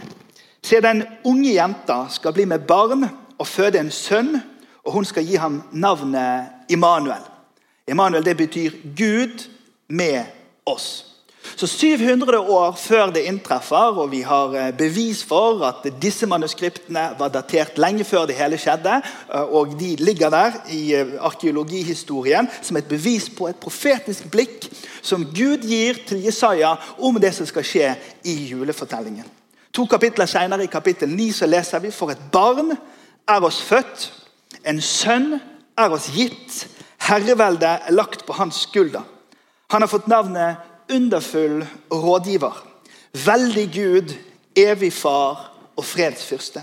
Se, 0.63 0.81
den 0.81 1.05
unge 1.25 1.55
jenta 1.55 2.07
skal 2.11 2.33
bli 2.33 2.45
med 2.45 2.67
barn 2.69 3.07
og 3.39 3.47
føde 3.47 3.81
en 3.81 3.91
sønn, 3.91 4.37
og 4.85 4.93
hun 4.93 5.05
skal 5.05 5.25
gi 5.25 5.37
ham 5.37 5.63
navnet 5.73 6.49
Immanuel. 6.69 7.25
Immanuel 7.89 8.25
det 8.25 8.37
betyr 8.37 8.71
Gud 8.97 9.49
med 9.89 10.25
oss. 10.67 11.05
Så 11.59 11.67
700 11.67 12.39
år 12.39 12.77
før 12.79 13.09
det 13.11 13.25
inntreffer, 13.27 13.97
og 13.99 14.13
vi 14.13 14.21
har 14.23 14.53
eh, 14.55 14.69
bevis 14.79 15.25
for 15.27 15.65
at 15.67 15.89
disse 15.99 16.27
manuskriptene 16.31 17.17
var 17.19 17.33
datert 17.35 17.81
lenge 17.83 18.07
før 18.07 18.29
det 18.31 18.37
hele 18.39 18.61
skjedde, 18.63 19.01
eh, 19.03 19.57
og 19.59 19.73
de 19.81 19.89
ligger 19.99 20.31
der 20.31 20.61
i 20.71 20.83
eh, 20.95 21.17
arkeologihistorien 21.19 22.47
som 22.63 22.79
et 22.79 22.87
bevis 22.87 23.27
på 23.35 23.49
et 23.51 23.59
profetisk 23.59 24.29
blikk 24.31 24.69
som 25.03 25.27
Gud 25.35 25.67
gir 25.67 25.99
til 26.07 26.23
Jesaja 26.29 26.77
om 27.03 27.19
det 27.19 27.35
som 27.35 27.51
skal 27.51 27.67
skje 27.67 27.91
i 28.23 28.37
julefortellingen. 28.53 29.27
To 29.75 29.89
kapitler 29.91 30.31
senere, 30.31 30.63
i 30.63 30.71
kapittel 30.71 31.11
9, 31.11 31.29
så 31.41 31.51
leser 31.51 31.83
vi 31.83 31.91
for 31.91 32.15
et 32.15 32.23
barn 32.31 32.71
er 32.71 33.51
oss 33.51 33.59
født, 33.67 34.13
en 34.63 34.79
sønn 34.79 35.41
er 35.75 35.91
oss 35.91 36.07
gitt, 36.15 36.69
herreveldet 37.11 37.91
er 37.91 37.99
lagt 37.99 38.29
på 38.31 38.39
hans 38.39 38.63
skulder. 38.71 39.03
Han 39.75 39.83
har 39.83 39.91
fått 39.91 40.07
navnet 40.09 40.68
underfull 40.91 41.67
rådgiver. 41.93 42.65
Veldig 43.27 43.71
Gud, 43.75 44.15
evig 44.57 44.93
far 44.93 45.53
og 45.77 45.85
fredsfyrste. 45.85 46.63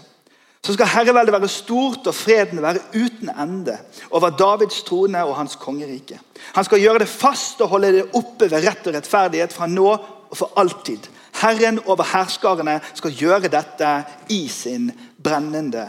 Så 0.65 0.74
skal 0.74 0.89
herreveldet 0.89 1.34
være 1.34 1.48
stort 1.48 2.08
og 2.08 2.15
freden 2.15 2.62
være 2.62 2.79
uten 2.96 3.29
ende 3.29 3.77
over 4.10 4.29
Davids 4.29 4.82
trone 4.84 5.25
og 5.25 5.36
hans 5.36 5.55
kongerike. 5.55 6.20
Han 6.55 6.65
skal 6.65 6.82
gjøre 6.82 7.00
det 7.00 7.08
fast 7.08 7.62
og 7.62 7.67
holde 7.67 7.91
det 7.94 8.05
oppe 8.13 8.50
ved 8.51 8.65
rett 8.65 8.88
og 8.88 8.96
rettferdighet 8.96 9.53
fra 9.53 9.67
nå 9.70 9.91
og 10.29 10.38
for 10.38 10.51
alltid. 10.58 11.05
Herren 11.41 11.79
over 11.86 12.03
herskarene 12.03 12.79
skal 12.94 13.13
gjøre 13.13 13.51
dette 13.53 13.91
i 14.29 14.48
sin 14.50 14.89
brennende 15.24 15.86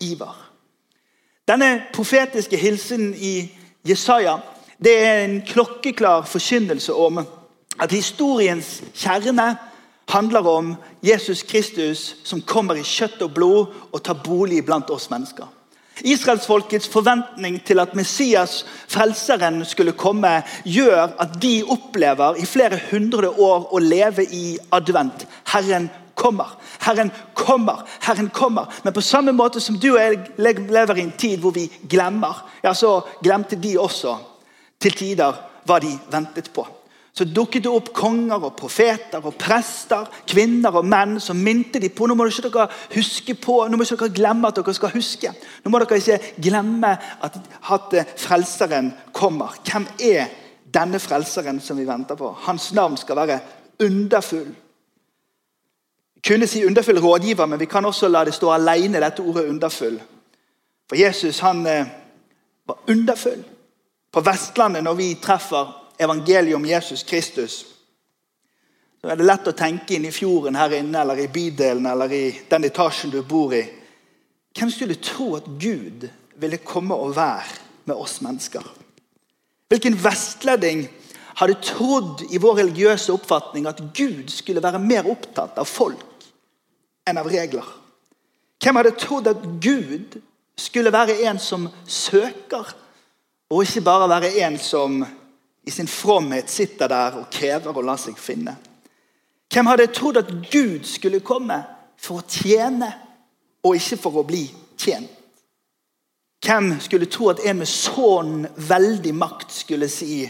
iver. 0.00 0.36
Denne 1.48 1.82
profetiske 1.92 2.56
hilsenen 2.56 3.14
i 3.14 3.50
Jesaja 3.88 4.36
det 4.78 4.94
er 5.04 5.24
en 5.24 5.40
klokkeklar 5.42 6.22
forkynnelse 6.24 6.94
om 6.94 7.18
at 7.80 7.92
historiens 7.92 8.80
kjerne 8.94 9.54
handler 10.10 10.46
om 10.46 10.74
Jesus 11.02 11.42
Kristus 11.42 12.14
som 12.24 12.42
kommer 12.42 12.78
i 12.78 12.84
kjøtt 12.86 13.22
og 13.24 13.32
blod 13.36 13.80
og 13.90 14.02
tar 14.04 14.20
bolig 14.24 14.62
blant 14.66 14.90
oss 14.90 15.08
mennesker. 15.10 15.48
Israelsfolkets 16.00 16.88
forventning 16.88 17.58
til 17.64 17.80
at 17.82 17.94
Messias, 17.94 18.62
frelseren, 18.88 19.64
skulle 19.68 19.92
komme, 19.92 20.40
gjør 20.64 21.12
at 21.20 21.36
de 21.42 21.60
opplever 21.68 22.40
i 22.40 22.46
flere 22.48 22.80
hundre 22.90 23.28
år 23.30 23.68
å 23.68 23.82
leve 23.84 24.24
i 24.24 24.56
advent. 24.72 25.26
Herren 25.52 25.90
kommer. 26.16 26.56
Herren 26.80 27.12
kommer, 27.36 27.84
Herren 28.00 28.32
kommer. 28.32 28.72
Men 28.82 28.96
på 28.96 29.04
samme 29.04 29.36
måte 29.36 29.60
som 29.60 29.76
du 29.76 29.92
og 29.92 30.00
jeg 30.00 30.24
lever 30.38 30.96
i 30.96 31.04
en 31.04 31.16
tid 31.20 31.38
hvor 31.40 31.56
vi 31.56 31.68
glemmer, 31.84 32.46
ja, 32.64 32.72
så 32.72 33.00
glemte 33.20 33.60
de 33.60 33.76
også 33.78 34.16
til 34.80 34.96
tider 34.96 35.48
hva 35.68 35.80
de 35.84 35.92
ventet 36.08 36.48
på 36.52 36.64
så 37.20 37.26
dukket 37.28 37.66
det 37.66 37.68
opp 37.68 37.90
konger 37.92 38.40
og 38.40 38.54
profeter 38.56 39.20
og 39.20 39.34
prester, 39.36 40.06
kvinner 40.30 40.72
og 40.78 40.86
menn 40.88 41.18
som 41.20 41.36
minte 41.36 41.76
de 41.82 41.90
på 41.92 42.06
nå 42.08 42.14
må 42.16 42.24
dere 42.24 42.48
ikke 42.48 42.68
huske 42.94 43.34
på, 43.36 43.56
nå 43.68 43.76
må 43.76 43.84
ikke 43.84 43.98
dere 44.06 44.14
glemme 44.16 44.48
at 44.48 44.56
dere 44.56 44.72
skal 44.72 44.94
huske. 44.94 45.32
Nå 45.60 45.72
må 45.72 45.82
dere 45.82 45.98
ikke 46.00 46.40
glemme 46.40 46.94
at, 46.96 47.36
at 47.76 47.96
Frelseren 48.16 48.88
kommer. 49.12 49.58
Hvem 49.68 49.84
er 50.00 50.30
denne 50.72 51.00
frelseren 51.02 51.60
som 51.60 51.76
vi 51.76 51.84
venter 51.84 52.16
på? 52.16 52.30
Hans 52.46 52.70
navn 52.72 52.96
skal 52.96 53.20
være 53.20 53.36
underfull. 53.84 54.48
Vi 56.14 56.24
kunne 56.24 56.48
si 56.48 56.64
underfull 56.64 57.02
rådgiver, 57.04 57.46
men 57.46 57.60
vi 57.60 57.68
kan 57.68 57.84
også 57.84 58.08
la 58.08 58.24
det 58.24 58.34
stå 58.38 58.54
alene, 58.54 59.02
dette 59.02 59.20
ordet 59.20 59.50
underfull. 59.50 60.00
For 60.88 60.96
Jesus 60.96 61.42
han 61.44 61.66
eh, 61.66 61.92
var 62.64 62.80
underfull. 62.88 63.44
På 64.12 64.24
Vestlandet, 64.24 64.84
når 64.84 64.94
vi 64.94 65.12
treffer 65.22 65.76
evangeliet 66.00 66.56
om 66.56 66.66
Jesus 66.66 67.02
Kristus, 67.02 67.64
så 69.00 69.08
er 69.08 69.16
det 69.16 69.24
lett 69.24 69.48
å 69.48 69.56
tenke 69.56 69.96
inn 69.96 70.04
i 70.08 70.12
fjorden 70.12 70.58
her 70.60 70.74
inne 70.76 71.00
eller 71.00 71.22
i 71.22 71.30
bydelen 71.32 71.86
eller 71.88 72.12
i 72.12 72.24
den 72.50 72.66
etasjen 72.68 73.12
du 73.12 73.22
bor 73.24 73.54
i. 73.56 73.62
Hvem 74.56 74.72
skulle 74.72 75.00
tro 75.00 75.32
at 75.38 75.46
Gud 75.60 76.08
ville 76.40 76.60
komme 76.64 76.96
og 76.96 77.14
være 77.16 77.60
med 77.88 77.96
oss 77.96 78.18
mennesker? 78.24 78.64
Hvilken 79.70 79.96
vestlending 80.02 80.84
hadde 81.38 81.60
trodd 81.64 82.26
i 82.28 82.40
vår 82.42 82.58
religiøse 82.64 83.14
oppfatning 83.14 83.68
at 83.70 83.80
Gud 83.96 84.28
skulle 84.32 84.62
være 84.62 84.82
mer 84.82 85.08
opptatt 85.08 85.56
av 85.60 85.68
folk 85.68 86.26
enn 87.08 87.20
av 87.20 87.30
regler? 87.30 87.64
Hvem 88.60 88.76
hadde 88.76 88.98
trodd 89.00 89.30
at 89.30 89.46
Gud 89.64 90.18
skulle 90.60 90.92
være 90.92 91.22
en 91.30 91.38
som 91.40 91.68
søker, 91.88 92.74
og 93.50 93.64
ikke 93.64 93.82
bare 93.86 94.10
være 94.10 94.34
en 94.44 94.58
som 94.60 95.00
i 95.64 95.70
sin 95.70 95.88
fromhet 95.88 96.50
sitter 96.50 96.88
der 96.88 97.18
og 97.20 97.30
krever 97.32 97.76
å 97.76 97.84
la 97.84 97.96
seg 98.00 98.18
finne. 98.18 98.56
Hvem 99.50 99.66
hadde 99.66 99.90
trodd 99.92 100.20
at 100.20 100.30
Gud 100.50 100.86
skulle 100.88 101.22
komme 101.26 101.58
for 102.00 102.20
å 102.20 102.26
tjene 102.28 102.88
og 103.66 103.76
ikke 103.76 103.98
for 104.00 104.20
å 104.20 104.26
bli 104.26 104.44
tjent? 104.80 105.10
Hvem 106.40 106.78
skulle 106.80 107.10
tro 107.12 107.28
at 107.28 107.42
en 107.44 107.58
med 107.60 107.68
sånn 107.68 108.46
veldig 108.56 109.12
makt 109.14 109.52
skulle 109.52 109.90
si 109.92 110.24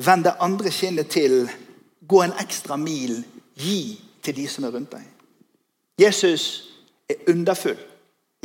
Vend 0.00 0.24
det 0.24 0.32
andre 0.40 0.70
kinnet 0.72 1.10
til, 1.12 1.42
gå 2.08 2.22
en 2.24 2.32
ekstra 2.40 2.78
mil, 2.80 3.18
gi 3.52 3.98
til 4.24 4.36
de 4.38 4.46
som 4.48 4.64
er 4.64 4.72
rundt 4.72 4.94
deg. 4.94 5.02
Jesus 6.00 6.46
er 7.04 7.20
underfull 7.28 7.76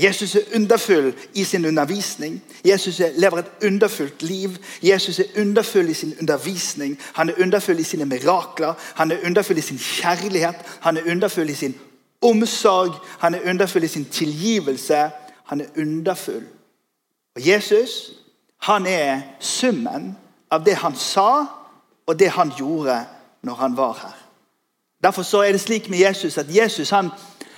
Jesus 0.02 0.36
er 0.36 0.42
underfull 0.56 1.14
i 1.34 1.44
sin 1.44 1.66
undervisning. 1.66 2.44
Jesus 2.66 3.02
lever 3.18 3.38
et 3.38 3.52
underfullt 3.66 4.24
liv. 4.24 4.50
Jesus 4.84 5.20
er 5.20 5.24
underfull 5.40 5.90
i 5.90 5.94
sin 5.94 6.16
undervisning. 6.20 7.00
Han 7.14 7.30
er 7.30 7.34
underfull 7.42 7.80
i 7.80 7.84
sine 7.84 8.06
mirakler. 8.06 8.74
Han 8.96 9.12
er 9.12 9.18
underfull 9.26 9.58
i 9.58 9.62
sin 9.62 9.78
kjærlighet. 9.78 10.56
Han 10.80 10.98
er 10.98 11.12
underfull 11.12 11.50
i 11.50 11.54
sin 11.54 11.76
omsorg. 12.22 12.96
Han 13.20 13.34
er 13.34 13.50
underfull 13.50 13.84
i 13.84 13.88
sin 13.88 14.06
tilgivelse. 14.06 15.10
Han 15.46 15.62
er 15.62 15.66
underfull. 15.78 16.44
Og 17.36 17.48
Jesus 17.48 18.12
han 18.66 18.86
er 18.86 19.22
summen 19.40 20.16
av 20.52 20.64
det 20.66 20.76
han 20.82 20.96
sa, 20.98 21.46
og 22.06 22.20
det 22.20 22.32
han 22.34 22.52
gjorde 22.58 23.04
når 23.46 23.54
han 23.54 23.78
var 23.78 24.00
her. 24.02 24.16
Derfor 25.04 25.22
så 25.22 25.42
er 25.42 25.52
det 25.52 25.62
slik 25.62 25.90
med 25.90 26.00
Jesus 26.00 26.38
at 26.38 26.56
Jesus 26.56 26.90
han, 26.90 27.10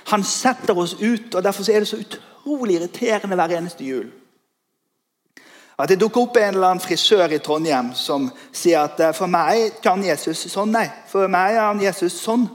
han 0.07 0.23
setter 0.23 0.77
oss 0.77 0.95
ut, 0.99 1.35
og 1.35 1.43
derfor 1.43 1.67
er 1.71 1.83
det 1.83 1.89
så 1.89 1.99
utrolig 1.99 2.77
irriterende 2.77 3.35
hver 3.35 3.57
eneste 3.57 3.83
jul. 3.83 4.07
At 5.77 5.91
det 5.91 5.99
dukker 6.01 6.23
opp 6.25 6.37
en 6.41 6.55
eller 6.55 6.71
annen 6.71 6.81
frisør 6.81 7.29
i 7.35 7.41
Trondheim 7.43 7.91
som 7.93 8.31
sier 8.49 8.87
at 8.87 9.01
eh, 9.03 9.13
for 9.13 9.29
meg 9.29 9.77
kan 9.83 10.01
Jesus 10.01 10.47
sånn. 10.49 10.71
Nei, 10.73 10.87
for 11.11 11.29
meg 11.29 11.53
er 11.53 11.67
han 11.67 11.83
Jesus 11.83 12.17
sånn. 12.17 12.47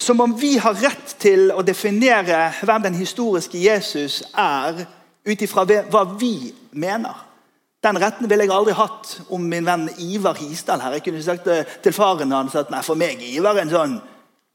Som 0.00 0.22
om 0.24 0.32
vi 0.38 0.54
har 0.62 0.78
rett 0.78 1.16
til 1.20 1.50
å 1.52 1.64
definere 1.66 2.46
hvem 2.62 2.86
den 2.86 2.96
historiske 2.96 3.58
Jesus 3.60 4.22
er, 4.32 4.86
ut 5.28 5.42
ifra 5.44 5.66
hva 5.66 6.04
vi 6.14 6.54
mener. 6.70 7.26
Den 7.84 7.98
retten 8.00 8.30
ville 8.30 8.46
jeg 8.46 8.54
aldri 8.54 8.78
hatt 8.78 9.18
om 9.34 9.44
min 9.44 9.66
venn 9.66 9.88
Ivar 10.00 10.38
Hisdal 10.38 10.80
her. 10.80 10.96
Jeg 10.96 11.04
kunne 11.04 11.22
sagt 11.22 11.50
til 11.82 11.94
faren 11.94 12.32
hans 12.32 12.56
at 12.56 12.72
nei, 12.72 12.80
for 12.86 12.98
meg 12.98 13.20
er 13.20 13.36
Ivar 13.42 13.58
er 13.58 13.66
en 13.66 13.74
sånn 13.74 13.98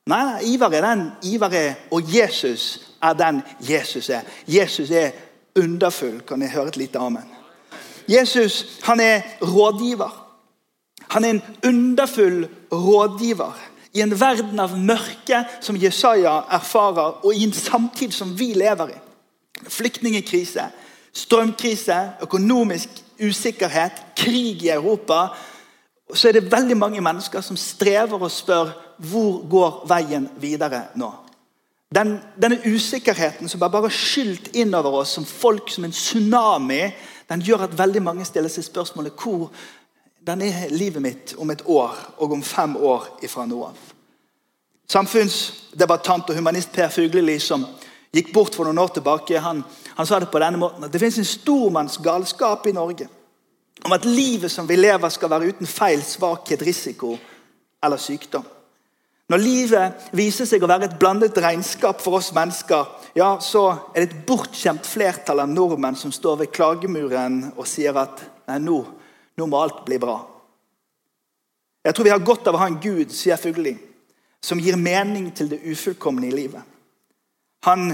Nei, 0.05 0.23
nei, 0.25 0.53
Ivar 0.53 0.73
er 0.73 0.81
den 0.83 1.11
Ivar 1.23 1.53
er, 1.55 1.75
og 1.91 2.03
Jesus 2.15 2.81
er 3.01 3.13
den 3.13 3.41
Jesus 3.69 4.09
er. 4.09 4.21
Jesus 4.47 4.91
er 4.91 5.11
underfull. 5.55 6.19
Kan 6.27 6.41
jeg 6.41 6.51
høre 6.51 6.67
et 6.67 6.77
lite 6.77 6.99
amen? 6.99 7.29
Jesus 8.07 8.79
han 8.83 8.99
er 8.99 9.21
rådgiver. 9.41 10.19
Han 11.09 11.23
er 11.23 11.29
en 11.29 11.41
underfull 11.67 12.47
rådgiver. 12.71 13.59
I 13.93 14.01
en 14.01 14.19
verden 14.19 14.59
av 14.59 14.77
mørke 14.77 15.43
som 15.61 15.77
Jesaja 15.77 16.41
erfarer, 16.51 17.19
og 17.25 17.35
i 17.35 17.43
en 17.43 17.53
samtid 17.53 18.11
som 18.11 18.39
vi 18.39 18.53
lever 18.57 18.89
i. 18.89 18.99
Flyktningkrise, 19.69 20.65
strømkrise, 21.13 21.99
økonomisk 22.21 22.89
usikkerhet, 23.21 23.91
krig 24.17 24.63
i 24.63 24.69
Europa. 24.73 25.27
Så 26.13 26.27
er 26.27 26.31
det 26.31 26.51
veldig 26.51 26.77
mange 26.77 27.01
mennesker 27.01 27.41
som 27.41 27.57
strever 27.57 28.17
og 28.19 28.31
spør 28.31 28.73
hvor 28.97 29.43
går 29.49 29.83
veien 29.89 30.27
videre 30.41 30.87
nå. 30.95 31.11
Den, 31.93 32.15
denne 32.41 32.57
usikkerheten 32.65 33.49
som 33.49 33.61
er 33.61 33.69
bare 33.69 33.91
skylt 33.93 34.49
innover 34.57 35.01
oss 35.03 35.13
som 35.13 35.25
folk 35.25 35.69
som 35.69 35.85
en 35.85 35.93
tsunami, 35.93 36.87
den 37.29 37.43
gjør 37.45 37.67
at 37.67 37.77
veldig 37.77 38.01
mange 38.01 38.25
stiller 38.25 38.49
seg 38.49 38.65
spørsmålet 38.65 39.13
hvor 39.19 39.51
den 40.25 40.41
er 40.41 40.71
livet 40.73 41.03
mitt 41.03 41.33
om 41.37 41.51
et 41.53 41.61
år 41.69 41.93
og 42.17 42.33
om 42.33 42.43
fem 42.43 42.75
år 42.77 43.09
ifra 43.21 43.45
nå 43.45 43.59
av. 43.67 43.77
Samfunnsdebattant 44.89 46.29
og 46.29 46.37
humanist 46.37 46.71
Per 46.73 46.89
Fugleli, 46.93 47.37
som 47.39 47.65
gikk 48.13 48.33
bort 48.33 48.55
for 48.55 48.67
noen 48.67 48.81
år 48.81 48.95
tilbake, 48.97 49.39
han, 49.41 49.61
han 49.97 50.07
sa 50.07 50.19
det 50.21 50.31
på 50.33 50.41
denne 50.41 50.59
måten 50.61 50.85
at 50.85 50.93
det 50.93 51.01
finnes 51.01 51.21
en 51.21 51.29
stormannsgalskap 51.29 52.67
i 52.69 52.75
Norge 52.75 53.09
om 53.83 53.93
at 53.95 54.05
livet 54.05 54.51
som 54.51 54.67
vi 54.67 54.77
lever, 54.79 55.09
skal 55.09 55.31
være 55.31 55.49
uten 55.51 55.67
feil, 55.67 56.01
svakhet, 56.05 56.61
risiko 56.63 57.17
eller 57.83 57.99
sykdom. 57.99 58.45
Når 59.31 59.39
livet 59.39 60.09
viser 60.11 60.47
seg 60.47 60.63
å 60.63 60.67
være 60.67 60.89
et 60.89 60.97
blandet 60.99 61.37
regnskap 61.39 62.01
for 62.03 62.19
oss 62.19 62.33
mennesker, 62.35 62.89
ja, 63.15 63.37
så 63.39 63.69
er 63.93 64.03
det 64.03 64.09
et 64.09 64.25
bortskjemt 64.27 64.87
flertall 64.87 65.39
av 65.45 65.51
nordmenn 65.51 65.95
som 65.97 66.11
står 66.11 66.41
ved 66.41 66.51
klagemuren 66.53 67.45
og 67.53 67.67
sier 67.69 67.95
at 68.01 68.23
nei, 68.49 68.59
nå, 68.65 68.81
nå 69.39 69.47
må 69.47 69.61
alt 69.63 69.83
bli 69.87 69.99
bra. 70.01 70.17
Jeg 71.83 71.95
tror 71.95 72.07
vi 72.07 72.13
har 72.13 72.25
godt 72.25 72.47
av 72.47 72.57
å 72.57 72.61
ha 72.61 72.67
en 72.71 72.81
Gud, 72.83 73.11
sier 73.15 73.39
Fugling, 73.39 73.79
som 74.43 74.59
gir 74.59 74.75
mening 74.79 75.29
til 75.35 75.49
det 75.51 75.63
ufullkomne 75.71 76.27
i 76.27 76.35
livet. 76.35 76.63
Han 77.63 77.93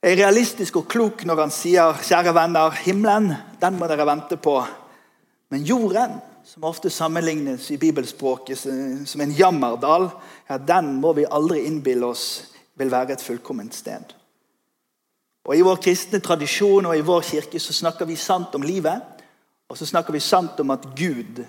er 0.00 0.16
realistisk 0.16 0.80
og 0.80 0.88
klok 0.88 1.24
når 1.28 1.44
han 1.44 1.52
sier, 1.52 1.92
'Kjære 1.92 2.34
venner, 2.34 2.70
himmelen, 2.84 3.34
den 3.60 3.78
må 3.78 3.88
dere 3.88 4.06
vente 4.08 4.36
på.' 4.36 4.64
Men 5.50 5.64
jorden, 5.64 6.20
som 6.48 6.64
ofte 6.64 6.90
sammenlignes 6.90 7.70
i 7.70 7.76
bibelspråket 7.78 8.58
som 9.06 9.20
en 9.20 9.32
jammerdal, 9.32 10.08
ja, 10.48 10.56
den 10.58 10.94
må 10.96 11.12
vi 11.12 11.26
aldri 11.28 11.66
innbille 11.68 12.08
oss 12.08 12.22
vil 12.78 12.88
være 12.88 13.12
et 13.12 13.24
fullkomment 13.24 13.74
sted. 13.76 14.14
Og 15.44 15.56
I 15.56 15.64
vår 15.64 15.80
kristne 15.84 16.22
tradisjon 16.24 16.88
og 16.88 16.96
i 16.96 17.04
vår 17.04 17.26
kirke 17.28 17.60
så 17.60 17.76
snakker 17.76 18.08
vi 18.08 18.16
sant 18.16 18.56
om 18.56 18.64
livet. 18.64 19.04
Og 19.68 19.76
så 19.76 19.84
snakker 19.88 20.16
vi 20.16 20.24
sant 20.24 20.60
om 20.60 20.72
at 20.72 20.86
Gud 20.96 21.42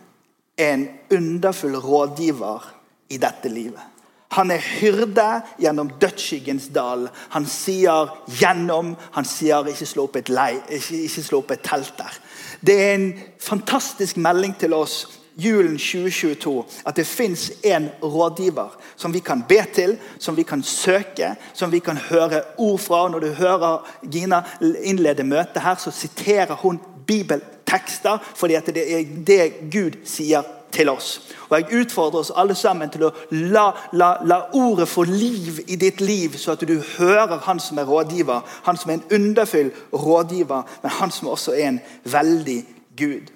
er 0.59 0.73
en 0.73 0.85
underfull 1.15 1.79
rådgiver 1.79 2.67
i 3.09 3.19
dette 3.23 3.51
livet. 3.51 3.98
Han 4.31 4.51
er 4.51 4.61
hyrde 4.61 5.41
gjennom 5.59 5.89
dødsskyggens 6.01 6.69
dal. 6.75 7.09
Han 7.29 7.45
sier 7.45 8.13
'gjennom'. 8.27 8.95
Han 9.11 9.25
sier 9.25 9.65
'ikke 9.67 9.85
slå 9.85 10.03
opp 10.03 10.15
et, 10.15 10.29
lei, 10.29 10.59
ikke, 10.69 11.03
ikke 11.03 11.23
slå 11.23 11.37
opp 11.37 11.51
et 11.51 11.61
telt 11.63 11.93
der'. 11.97 12.19
Det 12.65 12.83
er 12.83 12.93
en 12.93 13.19
fantastisk 13.39 14.17
melding 14.17 14.57
til 14.59 14.73
oss 14.73 15.07
julen 15.39 15.77
2022 15.77 16.65
at 16.85 16.95
det 16.95 17.07
fins 17.07 17.51
en 17.63 17.89
rådgiver 18.03 18.69
som 18.95 19.13
vi 19.13 19.19
kan 19.19 19.43
be 19.49 19.63
til, 19.73 19.97
som 20.19 20.37
vi 20.37 20.43
kan 20.43 20.63
søke, 20.63 21.35
som 21.53 21.71
vi 21.71 21.79
kan 21.79 21.97
høre 21.97 22.41
ord 22.57 22.79
fra. 22.79 23.09
Når 23.09 23.19
du 23.19 23.27
hører 23.33 23.89
Gina 24.11 24.41
innlede 24.83 25.23
møtet 25.23 25.63
her, 25.63 25.75
så 25.75 25.91
siterer 25.91 26.55
hun 26.55 26.79
bibeltekster 27.07 28.17
fordi 28.35 28.53
det 28.65 28.99
er 28.99 29.05
det 29.27 29.71
Gud 29.71 29.99
sier 30.05 30.58
til 30.71 30.89
oss. 30.89 31.21
Og 31.49 31.57
Jeg 31.57 31.81
utfordrer 31.81 32.19
oss 32.19 32.31
alle 32.35 32.55
sammen 32.55 32.89
til 32.89 33.07
å 33.07 33.11
la, 33.31 33.71
la, 33.91 34.11
la, 34.25 34.41
ordet 34.53 34.87
få 34.87 35.03
liv 35.03 35.63
i 35.67 35.75
ditt 35.75 36.01
liv, 36.01 36.37
så 36.37 36.51
at 36.51 36.67
du 36.67 36.77
hører 36.97 37.41
han 37.45 37.59
som 37.59 37.77
er 37.77 37.89
rådgiver. 37.89 38.45
Han 38.63 38.77
som 38.77 38.91
er 38.91 38.99
en 38.99 39.09
underfull 39.21 39.71
rådgiver, 39.93 40.63
men 40.83 40.97
han 40.99 41.11
som 41.11 41.27
også 41.27 41.57
er 41.57 41.67
en 41.67 41.81
veldig 42.03 42.63
Gud. 42.97 43.31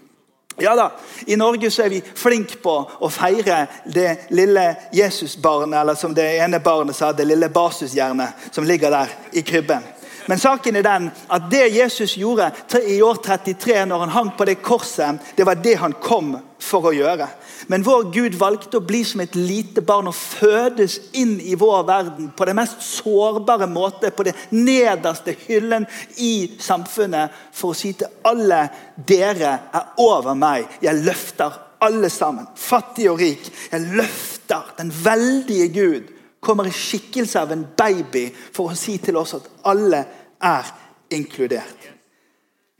Ja 0.61 0.75
da, 0.75 0.91
I 1.25 1.35
Norge 1.35 1.71
så 1.71 1.83
er 1.83 1.89
vi 1.89 2.01
flinke 2.01 2.59
på 2.61 2.73
å 3.01 3.09
feire 3.09 3.63
det 3.89 4.29
lille 4.37 4.67
Jesusbarnet, 4.93 5.79
eller 5.79 5.97
som 5.97 6.13
det 6.13 6.27
ene 6.43 6.61
barnet 6.61 6.95
sa, 6.95 7.09
det 7.11 7.25
lille 7.25 7.49
basushjernet 7.49 8.53
som 8.53 8.67
ligger 8.67 8.93
der 8.93 9.15
i 9.33 9.41
krybben. 9.41 9.81
Men 10.27 10.39
saken 10.39 10.75
er 10.75 10.85
den 10.85 11.09
at 11.33 11.49
det 11.51 11.65
Jesus 11.73 12.15
gjorde 12.17 12.51
i 12.87 13.01
år 13.01 13.17
33, 13.25 13.85
når 13.85 14.05
han 14.05 14.13
hang 14.13 14.31
på 14.37 14.45
det 14.45 14.61
korset, 14.61 15.19
det 15.35 15.45
var 15.45 15.59
det 15.59 15.75
han 15.81 15.95
kom 16.01 16.37
for 16.63 16.89
å 16.89 16.93
gjøre. 16.95 17.27
Men 17.71 17.83
vår 17.85 18.07
Gud 18.13 18.37
valgte 18.39 18.79
å 18.79 18.85
bli 18.85 19.03
som 19.07 19.21
et 19.23 19.35
lite 19.37 19.83
barn 19.85 20.09
og 20.09 20.15
fødes 20.17 20.99
inn 21.19 21.35
i 21.41 21.55
vår 21.59 21.83
verden 21.87 22.31
på 22.35 22.47
den 22.47 22.57
mest 22.59 22.81
sårbare 22.85 23.67
måte, 23.71 24.11
på 24.11 24.25
den 24.27 24.39
nederste 24.55 25.35
hyllen 25.45 25.87
i 26.23 26.53
samfunnet, 26.59 27.33
for 27.53 27.73
å 27.73 27.77
si 27.77 27.93
til 27.99 28.11
alle 28.27 28.65
dere 28.97 29.53
er 29.73 30.03
over 30.03 30.37
meg. 30.39 30.79
Jeg 30.83 31.03
løfter 31.03 31.59
alle 31.83 32.09
sammen, 32.13 32.47
fattig 32.55 33.09
og 33.11 33.19
rik. 33.21 33.47
Jeg 33.71 33.95
løfter 33.97 34.73
den 34.79 34.91
veldige 35.03 35.71
Gud. 35.75 36.11
Kommer 36.43 36.67
i 36.67 36.75
skikkelse 36.75 37.39
av 37.39 37.53
en 37.55 37.65
baby 37.77 38.27
for 38.35 38.71
å 38.71 38.77
si 38.77 38.97
til 39.03 39.19
oss 39.19 39.37
at 39.37 39.47
alle 39.71 40.03
er 40.43 40.71
inkludert. 41.15 41.92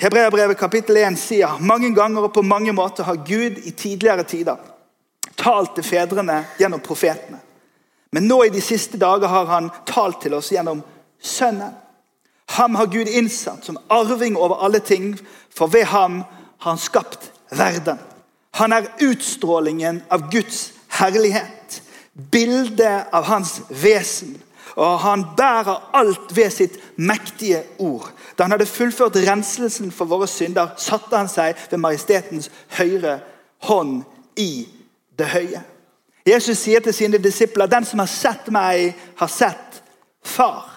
Hebreabrevet 0.02 0.58
kapittel 0.58 0.98
1 0.98 1.18
sier 1.20 1.60
mange 1.60 1.94
ganger 1.96 2.28
og 2.28 2.34
på 2.34 2.42
mange 2.42 2.74
måter 2.74 3.04
har 3.08 3.22
Gud 3.28 3.60
i 3.64 3.72
tidligere 3.72 4.24
tider 4.24 4.58
talt 5.40 5.76
til 5.76 5.86
fedrene 5.86 6.44
gjennom 6.60 6.82
profetene. 6.84 7.40
Men 8.14 8.28
nå 8.30 8.44
i 8.46 8.52
de 8.54 8.62
siste 8.62 9.00
dager 9.02 9.28
har 9.28 9.50
han 9.50 9.72
talt 9.90 10.22
til 10.22 10.36
oss 10.38 10.52
gjennom 10.54 10.84
Sønnen. 11.24 11.72
Ham 12.58 12.76
har 12.76 12.90
Gud 12.92 13.08
innsatt 13.08 13.66
som 13.66 13.80
arving 13.90 14.36
over 14.38 14.60
alle 14.66 14.80
ting, 14.84 15.16
for 15.50 15.72
ved 15.72 15.88
ham 15.90 16.20
har 16.22 16.72
han 16.72 16.82
skapt 16.82 17.32
verden. 17.50 17.98
Han 18.60 18.74
er 18.76 18.92
utstrålingen 19.02 20.04
av 20.14 20.28
Guds 20.32 20.74
herlighet, 21.00 21.80
bildet 22.14 23.10
av 23.12 23.26
hans 23.26 23.62
vesen. 23.70 24.36
Og 24.76 25.00
han 25.00 25.26
bærer 25.38 25.90
alt 25.94 26.36
ved 26.36 26.50
sitt 26.50 26.80
mektige 26.96 27.64
ord. 27.80 28.12
Da 28.38 28.44
han 28.44 28.52
hadde 28.52 28.66
fullført 28.66 29.16
renselsen 29.16 29.92
for 29.92 30.10
våre 30.10 30.28
synder, 30.28 30.74
satte 30.78 31.18
han 31.18 31.30
seg 31.30 31.60
ved 31.70 31.82
majestetens 31.82 32.50
høyre 32.78 33.20
hånd 33.68 34.02
i 34.36 34.66
det 35.20 35.30
høye. 35.34 35.62
Jesus 36.26 36.58
sier 36.64 36.82
til 36.82 36.96
sine 36.96 37.20
disipler 37.20 37.68
den 37.70 37.86
som 37.86 38.00
har 38.00 38.10
sett 38.10 38.48
meg, 38.54 38.96
har 39.20 39.32
sett 39.32 39.82
far. 40.24 40.70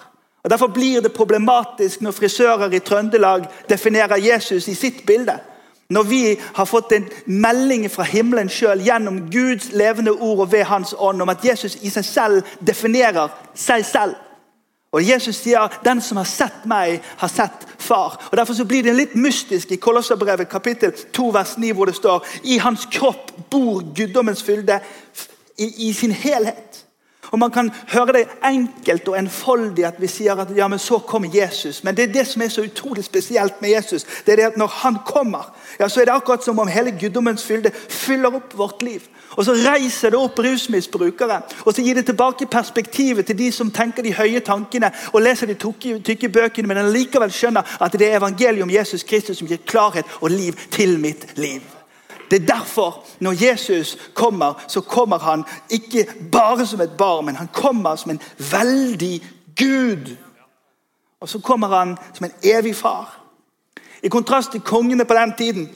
Og 0.43 0.51
Derfor 0.51 0.67
blir 0.67 1.01
det 1.01 1.15
problematisk 1.15 2.01
når 2.01 2.15
frisører 2.15 2.73
i 2.73 2.79
Trøndelag 2.79 3.47
definerer 3.69 4.21
Jesus 4.21 4.67
i 4.67 4.75
sitt 4.75 5.05
bilde. 5.05 5.39
Når 5.89 6.03
vi 6.03 6.39
har 6.53 6.65
fått 6.65 6.91
en 6.91 7.05
melding 7.25 7.85
fra 7.91 8.03
himmelen 8.03 8.49
sjøl 8.51 8.81
gjennom 8.83 9.21
Guds 9.31 9.69
levende 9.71 10.11
ord 10.11 10.39
og 10.43 10.51
ved 10.51 10.65
Hans 10.67 10.95
ånd 10.97 11.21
om 11.23 11.29
at 11.31 11.45
Jesus 11.45 11.77
i 11.81 11.89
seg 11.89 12.05
selv 12.05 12.55
definerer 12.59 13.31
seg 13.55 13.85
selv. 13.87 14.17
Og 14.91 15.03
Jesus 15.03 15.35
sier 15.35 15.67
'den 15.83 16.01
som 16.01 16.17
har 16.17 16.25
sett 16.25 16.65
meg, 16.65 17.01
har 17.17 17.27
sett 17.27 17.67
far'. 17.79 18.17
Og 18.31 18.37
Derfor 18.37 18.53
så 18.53 18.65
blir 18.65 18.83
det 18.83 18.95
litt 18.95 19.15
mystisk 19.15 19.71
i 19.71 19.75
Kolosserbrevet 19.75 20.49
kapittel 20.49 20.91
2 20.91 21.29
vers 21.29 21.57
9, 21.57 21.71
hvor 21.71 21.85
det 21.85 21.95
står 21.95 22.25
'I 22.43 22.57
hans 22.57 22.87
kropp 22.91 23.31
bor 23.49 23.83
guddommens 23.95 24.43
fylde 24.43 24.79
i, 25.57 25.89
i 25.89 25.93
sin 25.93 26.11
helhet'. 26.11 26.86
Og 27.31 27.39
Man 27.39 27.51
kan 27.51 27.71
høre 27.87 28.13
det 28.13 28.27
enkelt 28.45 29.07
og 29.07 29.19
enfoldig 29.19 29.85
at 29.85 30.01
vi 30.01 30.07
sier 30.07 30.39
at 30.39 30.53
ja, 30.55 30.67
men 30.67 30.79
så 30.79 30.99
kommer 30.99 31.29
Jesus. 31.33 31.83
Men 31.83 31.95
det 31.95 32.03
er 32.03 32.13
det 32.13 32.27
som 32.27 32.41
er 32.41 32.49
så 32.49 32.63
utrolig 32.63 33.03
spesielt 33.05 33.61
med 33.61 33.69
Jesus. 33.69 34.05
det 34.25 34.31
er 34.31 34.35
det 34.35 34.43
at 34.43 34.57
Når 34.57 34.67
han 34.67 34.97
kommer, 35.05 35.53
ja, 35.79 35.87
så 35.87 36.01
er 36.01 36.05
det 36.05 36.13
akkurat 36.13 36.43
som 36.43 36.59
om 36.59 36.67
hele 36.67 36.91
guddommens 36.91 37.43
fylde 37.43 37.71
fyller 37.89 38.35
opp 38.35 38.57
vårt 38.57 38.81
liv. 38.81 39.01
Og 39.35 39.45
Så 39.45 39.53
reiser 39.53 40.09
det 40.09 40.19
opp 40.19 40.39
rusmisbrukere 40.39 41.41
og 41.65 41.73
så 41.75 41.81
gir 41.81 41.95
det 41.95 42.05
tilbake 42.05 42.45
perspektivet 42.45 43.25
til 43.25 43.37
de 43.37 43.51
som 43.51 43.71
tenker 43.71 44.03
de 44.03 44.13
høye 44.13 44.39
tankene 44.39 44.91
og 45.13 45.21
leser 45.21 45.47
de 45.47 45.53
tykke, 45.53 46.29
bøkene, 46.29 46.67
men 46.67 46.91
likevel 46.93 47.31
skjønner 47.31 47.77
at 47.81 47.97
det 47.99 48.07
er 48.07 48.17
evangeliet 48.21 48.63
om 48.63 48.71
Jesus 48.71 49.03
Kristus 49.03 49.37
som 49.37 49.47
gir 49.47 49.63
klarhet 49.65 50.05
og 50.21 50.31
liv 50.31 50.53
til 50.71 50.99
mitt 50.99 51.37
liv. 51.37 51.76
Det 52.29 52.41
er 52.41 52.45
derfor 52.45 53.03
når 53.19 53.45
Jesus 53.45 53.97
kommer, 54.13 54.53
så 54.67 54.81
kommer 54.81 55.19
han 55.19 55.43
ikke 55.69 56.05
bare 56.31 56.65
som 56.65 56.81
et 56.81 56.97
barn, 56.97 57.25
men 57.25 57.35
han 57.35 57.49
kommer 57.53 57.95
som 57.95 58.11
en 58.11 58.21
veldig 58.37 59.23
Gud. 59.55 60.15
Og 61.21 61.29
så 61.29 61.39
kommer 61.39 61.67
han 61.67 61.97
som 62.13 62.25
en 62.25 62.35
evig 62.43 62.75
far. 62.75 63.19
I 64.03 64.07
kontrast 64.07 64.51
til 64.51 64.61
kongene 64.61 65.05
på 65.05 65.13
den 65.13 65.33
tiden, 65.37 65.69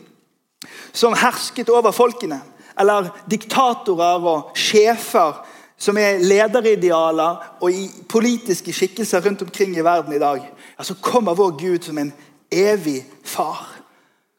som 0.94 1.14
hersket 1.18 1.70
over 1.70 1.92
folkene, 1.92 2.42
eller 2.80 3.10
diktatorer 3.32 4.28
og 4.28 4.52
sjefer 4.56 5.42
som 5.82 5.98
er 5.98 6.22
lederidealer 6.22 7.58
og 7.62 7.72
i 7.74 7.88
politiske 8.10 8.74
skikkelser 8.74 9.24
rundt 9.26 9.42
omkring 9.42 9.74
i 9.78 9.84
verden 9.84 10.14
i 10.14 10.20
dag, 10.22 10.44
ja, 10.78 10.84
så 10.84 10.94
kommer 11.02 11.34
vår 11.34 11.56
Gud 11.58 11.88
som 11.88 11.98
en 11.98 12.14
evig 12.52 13.02
far. 13.26 13.66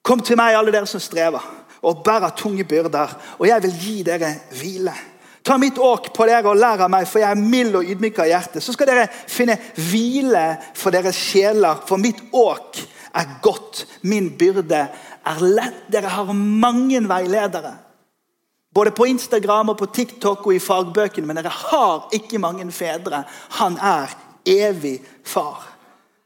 Kom 0.03 0.20
til 0.22 0.38
meg, 0.38 0.55
alle 0.55 0.72
dere 0.75 0.87
som 0.87 1.03
strever 1.03 1.42
og 1.83 2.03
bærer 2.07 2.35
tunge 2.38 2.64
byrder, 2.64 3.16
og 3.38 3.49
jeg 3.49 3.62
vil 3.62 3.75
gi 3.81 3.97
dere 4.07 4.35
hvile. 4.55 4.95
Ta 5.42 5.57
mitt 5.59 5.79
åk 5.83 6.12
på 6.14 6.27
dere 6.31 6.47
og 6.53 6.59
lær 6.59 6.85
av 6.85 6.90
meg, 6.92 7.07
for 7.11 7.18
jeg 7.18 7.35
er 7.35 7.40
mild 7.40 7.75
og 7.75 7.88
ydmyk 7.90 8.21
av 8.23 8.29
hjerte. 8.31 8.62
Så 8.62 8.75
skal 8.77 8.87
dere 8.92 9.09
finne 9.11 9.57
hvile 9.75 10.45
for 10.79 10.95
deres 10.95 11.18
sjeler, 11.18 11.81
for 11.88 11.99
mitt 11.99 12.21
åk 12.31 12.79
er 13.18 13.38
godt. 13.42 13.83
Min 14.07 14.31
byrde 14.38 14.85
er 14.87 15.42
lett. 15.42 15.83
Dere 15.90 16.12
har 16.14 16.31
mange 16.33 17.03
veiledere. 17.11 17.75
Både 18.73 18.95
på 18.95 19.05
Instagram 19.11 19.75
og 19.75 19.81
på 19.83 19.90
TikTok 19.92 20.47
og 20.47 20.55
i 20.55 20.62
fagbøkene, 20.62 21.27
men 21.27 21.40
dere 21.40 21.53
har 21.53 22.07
ikke 22.14 22.40
mange 22.40 22.71
fedre. 22.73 23.25
Han 23.59 23.77
er 23.83 24.14
evig 24.49 25.01
far. 25.25 25.66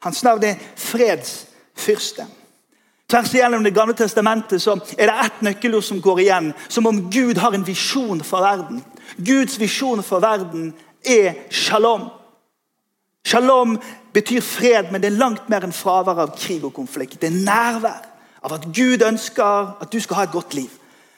Hans 0.04 0.22
navn 0.22 0.44
er 0.44 0.60
fredsfyrste. 0.76 2.28
Tvers 3.06 3.34
igjennom 3.34 3.62
Det 3.64 3.74
gamle 3.74 3.94
testamentet 3.94 4.62
så 4.62 4.74
er 4.98 5.06
det 5.06 5.16
ett 5.24 5.42
nøkkelord 5.46 5.84
som 5.86 6.00
går 6.02 6.20
igjen. 6.24 6.52
Som 6.68 6.86
om 6.86 7.04
Gud 7.10 7.38
har 7.38 7.54
en 7.54 7.66
visjon 7.66 8.22
for 8.24 8.42
verden. 8.42 8.82
Guds 9.16 9.60
visjon 9.60 10.02
for 10.02 10.20
verden 10.20 10.72
er 11.06 11.34
shalom. 11.50 12.08
Shalom 13.26 13.78
betyr 14.14 14.40
fred, 14.40 14.90
men 14.92 15.02
det 15.02 15.12
er 15.12 15.18
langt 15.18 15.48
mer 15.50 15.64
enn 15.66 15.74
fravær 15.74 16.18
av 16.24 16.34
krig 16.38 16.64
og 16.66 16.74
konflikt. 16.74 17.20
Det 17.20 17.30
er 17.30 17.44
nærvær 17.46 18.02
av 18.42 18.54
at 18.58 18.66
Gud 18.74 19.02
ønsker 19.02 19.76
at 19.82 19.92
du 19.92 20.00
skal 20.00 20.20
ha 20.20 20.26
et 20.26 20.34
godt 20.34 20.54
liv. 20.54 20.70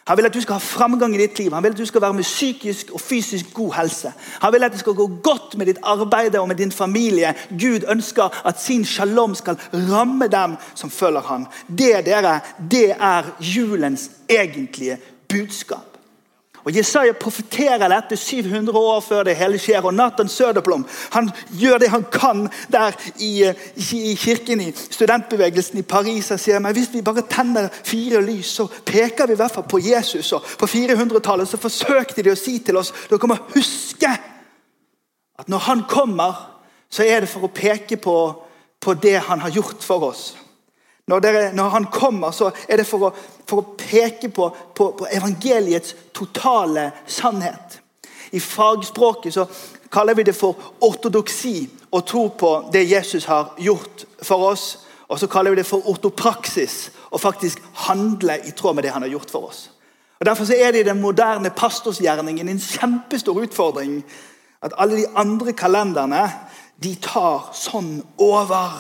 Han 0.09 0.17
vil 0.17 0.27
at 0.27 0.35
du 0.35 0.41
skal 0.41 0.57
ha 0.57 0.65
framgang 0.65 1.15
i 1.15 1.19
ditt 1.21 1.39
liv. 1.39 1.53
Han 1.53 1.63
vil 1.63 1.75
at 1.75 1.79
du 1.79 1.87
skal 1.87 2.01
være 2.01 2.17
med 2.17 2.25
psykisk 2.25 2.91
og 2.97 3.01
fysisk 3.01 3.51
god 3.55 3.75
helse. 3.77 4.13
Han 4.41 4.53
vil 4.53 4.65
at 4.65 4.73
det 4.73 4.81
skal 4.81 4.97
gå 4.97 5.07
godt 5.23 5.59
med 5.59 5.69
ditt 5.69 5.83
arbeid 5.83 6.37
og 6.41 6.49
med 6.49 6.57
din 6.57 6.73
familie. 6.73 7.35
Gud 7.51 7.85
ønsker 7.89 8.47
at 8.47 8.63
sin 8.63 8.85
shalom 8.85 9.35
skal 9.35 9.61
ramme 9.75 10.29
dem 10.33 10.57
som 10.75 10.91
følger 10.91 11.21
ham. 11.21 11.47
Det 11.69 12.07
dere, 12.07 12.41
det 12.71 12.91
er 12.91 13.23
julens 13.41 14.11
egentlige 14.29 14.99
budskap. 15.29 15.98
Og 16.69 16.77
Jesaja 16.77 17.15
profeterer 17.17 17.89
dette 17.89 18.17
700 18.21 18.77
år 18.77 18.99
før 19.01 19.23
det 19.25 19.39
hele 19.39 19.57
skjer. 19.57 19.81
Og 19.89 19.95
Nathan 19.97 20.29
Söderblom 20.29 20.83
han 21.15 21.31
gjør 21.57 21.79
det 21.81 21.89
han 21.89 22.05
kan 22.13 22.43
der 22.69 22.93
i, 23.25 23.49
i 23.97 24.15
kirken 24.21 24.61
i 24.61 24.67
studentbevegelsen 24.77 25.81
i 25.81 25.87
Paris. 25.89 26.29
Han 26.29 26.41
sier 26.43 26.61
men 26.61 26.77
hvis 26.77 26.91
vi 26.93 27.01
bare 27.07 27.25
tenner 27.31 27.71
fire 27.73 28.21
lys, 28.21 28.51
så 28.59 28.67
peker 28.69 29.31
vi 29.31 29.39
i 29.39 29.41
hvert 29.41 29.55
fall 29.55 29.65
på 29.65 29.81
Jesus. 29.81 30.33
Og 30.37 30.45
På 30.61 30.69
400-tallet 30.69 31.49
så 31.49 31.61
forsøkte 31.63 32.23
de 32.23 32.35
å 32.35 32.37
si 32.37 32.59
til 32.61 32.77
oss 32.77 32.93
dere 33.09 33.31
må 33.31 33.39
huske 33.55 34.13
at 35.39 35.49
når 35.49 35.65
han 35.71 35.87
kommer, 35.89 36.37
så 36.91 37.07
er 37.07 37.23
det 37.23 37.31
for 37.33 37.47
å 37.47 37.55
peke 37.55 37.97
på, 37.97 38.19
på 38.77 38.95
det 39.01 39.17
han 39.31 39.41
har 39.41 39.55
gjort 39.57 39.85
for 39.87 40.11
oss. 40.11 40.35
Når, 41.09 41.21
dere, 41.25 41.43
når, 41.57 41.69
han 41.73 41.87
kommer, 41.93 42.35
så 42.37 42.51
er 42.69 42.83
det 42.83 42.87
for 42.89 43.09
å, 43.09 43.13
for 43.49 43.63
å 43.63 43.77
peke 43.81 44.29
på, 44.35 44.51
på, 44.77 44.91
på, 44.99 45.09
evangeliets 45.09 45.95
totale 46.13 46.91
sannhet. 47.07 47.79
I 48.31 48.41
fagspråket 48.41 49.35
så 49.35 49.47
kaller 49.89 50.19
vi 50.19 50.27
det 50.29 50.37
for 50.37 50.59
ortodoksi 50.85 51.63
å 51.91 52.03
tro 52.05 52.27
på 52.37 52.53
det 52.73 52.85
Jesus 52.91 53.25
har 53.31 53.55
gjort 53.57 54.05
for 54.21 54.51
oss. 54.51 54.67
Og 55.09 55.17
så 55.17 55.31
kaller 55.33 55.55
vi 55.55 55.63
det 55.63 55.69
for 55.69 55.89
ortopraksis 55.89 56.91
å 57.09 57.21
faktisk 57.21 57.63
handle 57.89 58.37
i 58.45 58.53
tråd 58.53 58.77
med 58.77 58.85
det 58.85 58.93
han 58.93 59.07
har 59.07 59.15
gjort 59.15 59.33
for 59.33 59.49
oss. 59.49 59.63
Og 60.19 60.27
Derfor 60.27 60.53
er 60.53 60.73
det 60.73 60.83
i 60.83 60.89
den 60.91 61.01
moderne 61.01 61.51
pastorsgjerningen 61.55 62.49
en 62.49 62.61
kjempestor 62.61 63.39
utfordring 63.47 64.03
at 64.61 64.75
alle 64.77 64.99
de 64.99 65.11
andre 65.17 65.55
kalenderne 65.57 66.27
de 66.83 66.93
tar 67.01 67.49
sånn 67.57 68.01
over 68.21 68.75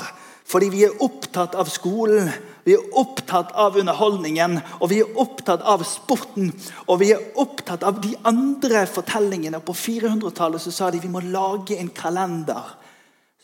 fordi 0.48 0.70
vi 0.72 0.84
er 0.86 1.02
opptatt 1.04 1.56
av 1.60 1.68
skolen, 1.68 2.30
vi 2.68 2.74
er 2.76 2.98
opptatt 3.00 3.54
av 3.56 3.78
underholdningen, 3.80 4.58
og 4.80 4.90
vi 4.92 5.00
er 5.00 5.16
opptatt 5.20 5.64
av 5.64 5.84
sporten. 5.88 6.50
Og 6.86 7.00
vi 7.00 7.12
er 7.14 7.24
opptatt 7.40 7.86
av 7.86 8.02
de 8.04 8.12
andre 8.28 8.84
fortellingene. 8.90 9.62
På 9.64 9.72
400-tallet 9.72 10.68
sa 10.68 10.90
de 10.92 11.00
vi 11.00 11.12
må 11.12 11.24
lage 11.24 11.78
en 11.78 11.88
kalender 11.96 12.74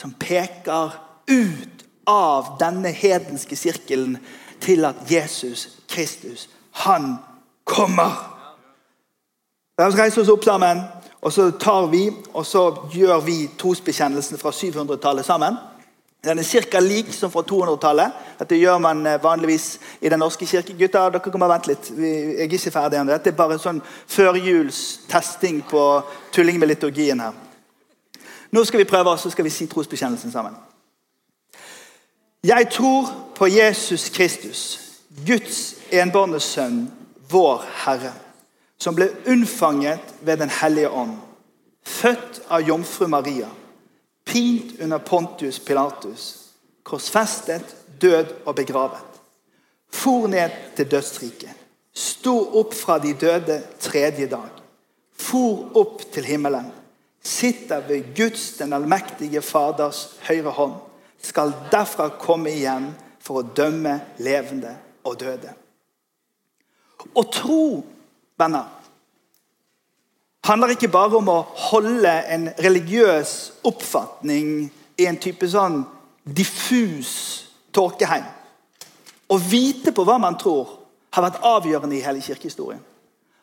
som 0.01 0.13
peker 0.21 0.93
ut 1.31 1.85
av 2.11 2.57
denne 2.61 2.93
hedenske 2.93 3.57
sirkelen 3.57 4.19
til 4.61 4.85
at 4.85 5.01
Jesus 5.09 5.69
Kristus, 5.89 6.49
han 6.85 7.17
kommer. 7.65 8.13
La 9.79 9.89
oss 9.89 9.99
reise 9.99 10.21
oss 10.21 10.33
opp 10.33 10.45
sammen, 10.45 10.83
og 11.25 11.33
så 11.33 11.49
tar 11.57 11.89
vi 11.93 12.07
og 12.35 12.45
så 12.47 12.67
gjør 12.93 13.25
vi 13.25 13.39
trosbekjennelsen 13.59 14.39
fra 14.39 14.53
700-tallet 14.53 15.27
sammen. 15.27 15.57
Den 16.25 16.39
er 16.39 16.63
ca. 16.71 16.81
lik 16.81 17.13
som 17.13 17.31
fra 17.31 17.43
200-tallet. 17.43 18.13
Dette 18.39 18.57
gjør 18.57 18.79
man 18.79 19.07
eh, 19.07 19.23
vanligvis 19.23 19.79
i 20.01 20.09
Den 20.09 20.19
norske 20.19 20.47
kirke. 20.47 20.73
Gutter, 20.79 21.11
dere 21.11 21.21
kan 21.21 21.41
bare 21.41 21.53
vente 21.53 21.73
litt. 21.73 21.91
Jeg 21.99 22.47
er 22.47 22.53
ikke 22.53 22.71
ferdig 22.73 22.99
ennå. 22.99 23.13
Dette 23.13 23.33
er 23.33 23.37
bare 23.37 23.59
en 23.59 23.63
sånn 23.63 23.81
førjulstesting 24.09 25.61
på 25.69 25.83
tulling 26.33 26.61
med 26.61 26.73
liturgien 26.73 27.21
her. 27.21 27.35
Nå 28.55 28.65
skal 28.65 28.81
vi 28.81 28.89
prøve, 28.89 29.11
og 29.11 29.19
så 29.19 29.31
skal 29.31 29.45
vi 29.45 29.53
si 29.53 29.67
trosbekjennelsen 29.67 30.33
sammen. 30.33 30.57
Jeg 32.45 32.69
tror 32.73 33.11
på 33.37 33.49
Jesus 33.49 34.09
Kristus, 34.09 34.81
Guds 35.27 35.75
enbårne 35.93 36.41
sønn, 36.41 36.87
vår 37.31 37.65
Herre, 37.85 38.13
som 38.79 38.97
ble 38.97 39.11
unnfanget 39.29 40.17
ved 40.21 40.37
Den 40.41 40.53
hellige 40.53 40.91
ånd, 40.91 41.17
født 41.85 42.41
av 42.49 42.65
jomfru 42.69 43.07
Maria 43.09 43.49
pint 44.35 44.81
under 44.81 44.99
Pontius 44.99 45.59
Pilatus, 45.59 46.23
korsfestet, 46.83 47.77
død 48.01 48.33
og 48.45 48.55
begravet. 48.55 49.21
For 49.95 50.27
ned 50.27 50.51
til 50.77 50.91
dødsriket. 50.91 51.61
Sto 51.95 52.35
opp 52.59 52.75
fra 52.75 52.99
de 52.99 53.13
døde 53.15 53.61
tredje 53.79 54.27
dag. 54.27 54.51
For 55.15 55.71
opp 55.79 56.03
til 56.13 56.27
himmelen. 56.27 56.73
Sitter 57.23 57.87
ved 57.87 58.11
Guds, 58.17 58.57
den 58.59 58.73
allmektige 58.73 59.43
Faders 59.43 60.19
høyre 60.27 60.51
hånd. 60.51 60.75
Skal 61.23 61.55
derfra 61.71 62.11
komme 62.19 62.51
igjen 62.51 62.91
for 63.23 63.39
å 63.39 63.47
dømme 63.57 64.01
levende 64.19 64.75
og 65.07 65.15
døde. 65.23 65.55
Å 67.15 67.23
tro, 67.31 67.85
venner, 68.41 68.67
handler 70.45 70.75
ikke 70.75 70.93
bare 70.93 71.19
om 71.19 71.29
å 71.33 71.43
holde 71.71 72.13
en 72.29 72.49
religiøs 72.61 73.35
oppfatning 73.65 74.71
i 75.01 75.07
en 75.09 75.19
type 75.21 75.49
sånn 75.49 75.83
diffus 76.25 77.13
tåkeheim. 77.75 78.27
Å 79.29 79.39
vite 79.41 79.93
på 79.95 80.05
hva 80.05 80.19
man 80.21 80.37
tror, 80.41 80.81
har 81.15 81.25
vært 81.29 81.45
avgjørende 81.47 81.97
i 81.97 82.03
hele 82.05 82.23
kirkehistorien. 82.23 82.83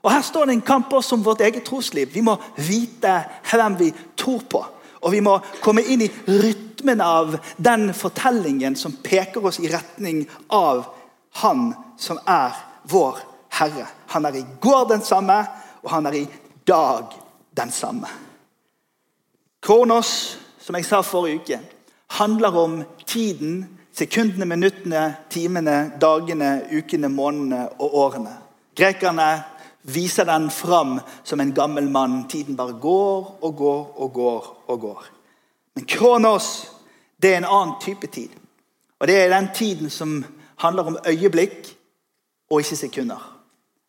Og 0.02 0.12
Her 0.12 0.24
står 0.26 0.50
det 0.50 0.56
en 0.58 0.66
kamp 0.66 0.94
også 0.94 1.16
om 1.16 1.24
vårt 1.24 1.44
eget 1.46 1.66
trosliv. 1.66 2.10
Vi 2.14 2.24
må 2.26 2.36
vite 2.58 3.14
hvem 3.52 3.78
vi 3.80 3.92
tror 4.18 4.42
på. 4.50 4.64
Og 5.02 5.14
vi 5.14 5.22
må 5.24 5.38
komme 5.62 5.84
inn 5.86 6.04
i 6.06 6.10
rytmen 6.28 7.02
av 7.02 7.38
den 7.58 7.90
fortellingen 7.98 8.76
som 8.78 8.98
peker 9.04 9.46
oss 9.46 9.60
i 9.62 9.70
retning 9.72 10.26
av 10.50 10.86
Han 11.42 11.70
som 11.96 12.18
er 12.28 12.58
vår 12.92 13.22
Herre. 13.56 13.86
Han 14.12 14.26
er 14.28 14.36
i 14.36 14.46
går 14.60 14.90
den 14.90 15.04
samme, 15.06 15.38
og 15.80 15.90
han 15.94 16.10
er 16.10 16.18
i 16.20 16.26
dag 16.68 17.04
den 17.58 17.72
samme. 17.72 18.08
Kronos, 19.62 20.38
som 20.60 20.76
jeg 20.76 20.86
sa 20.86 21.02
forrige 21.02 21.42
uke, 21.42 21.60
handler 22.08 22.58
om 22.58 22.84
tiden, 23.06 23.80
sekundene, 23.94 24.46
minuttene, 24.46 25.16
timene, 25.30 25.92
dagene, 26.02 26.62
ukene, 26.72 27.10
månedene 27.10 27.68
og 27.80 27.96
årene. 27.98 28.34
Grekerne 28.78 29.44
viser 29.82 30.26
den 30.26 30.50
fram 30.50 31.00
som 31.24 31.40
en 31.40 31.54
gammel 31.54 31.90
mann. 31.90 32.28
Tiden 32.28 32.56
bare 32.56 32.74
går 32.74 33.38
og 33.42 33.56
går 33.56 33.94
og 33.98 34.14
går 34.14 34.52
og 34.68 34.80
går. 34.80 35.06
Men 35.76 35.86
kronos 35.86 36.72
det 37.22 37.34
er 37.34 37.38
en 37.38 37.52
annen 37.54 37.76
type 37.82 38.08
tid. 38.08 38.30
Og 39.00 39.08
Det 39.08 39.18
er 39.18 39.30
den 39.30 39.50
tiden 39.54 39.90
som 39.90 40.26
handler 40.56 40.84
om 40.84 40.98
øyeblikk 41.08 41.78
og 42.50 42.60
ikke 42.60 42.76
sekunder. 42.76 43.38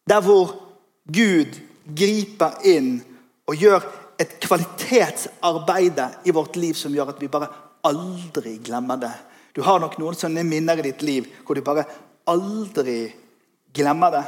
Der 0.08 0.20
hvor 0.20 0.54
Gud 1.06 1.60
griper 1.96 2.60
inn 2.68 2.94
og 3.48 3.58
gjør 3.58 3.84
et 4.22 4.38
kvalitetsarbeid 4.42 6.00
i 6.24 6.34
vårt 6.34 6.56
liv 6.56 6.76
som 6.78 6.94
gjør 6.94 7.14
at 7.14 7.22
vi 7.22 7.30
bare 7.32 7.50
aldri 7.88 8.58
glemmer 8.62 9.00
det. 9.02 9.14
Du 9.52 9.62
har 9.66 9.80
nok 9.82 9.98
noen 10.00 10.16
sånne 10.16 10.44
minner 10.46 10.80
i 10.80 10.86
ditt 10.86 11.02
liv 11.04 11.26
hvor 11.46 11.58
du 11.58 11.64
bare 11.64 11.84
aldri 12.30 13.10
glemmer 13.74 14.14
det. 14.14 14.22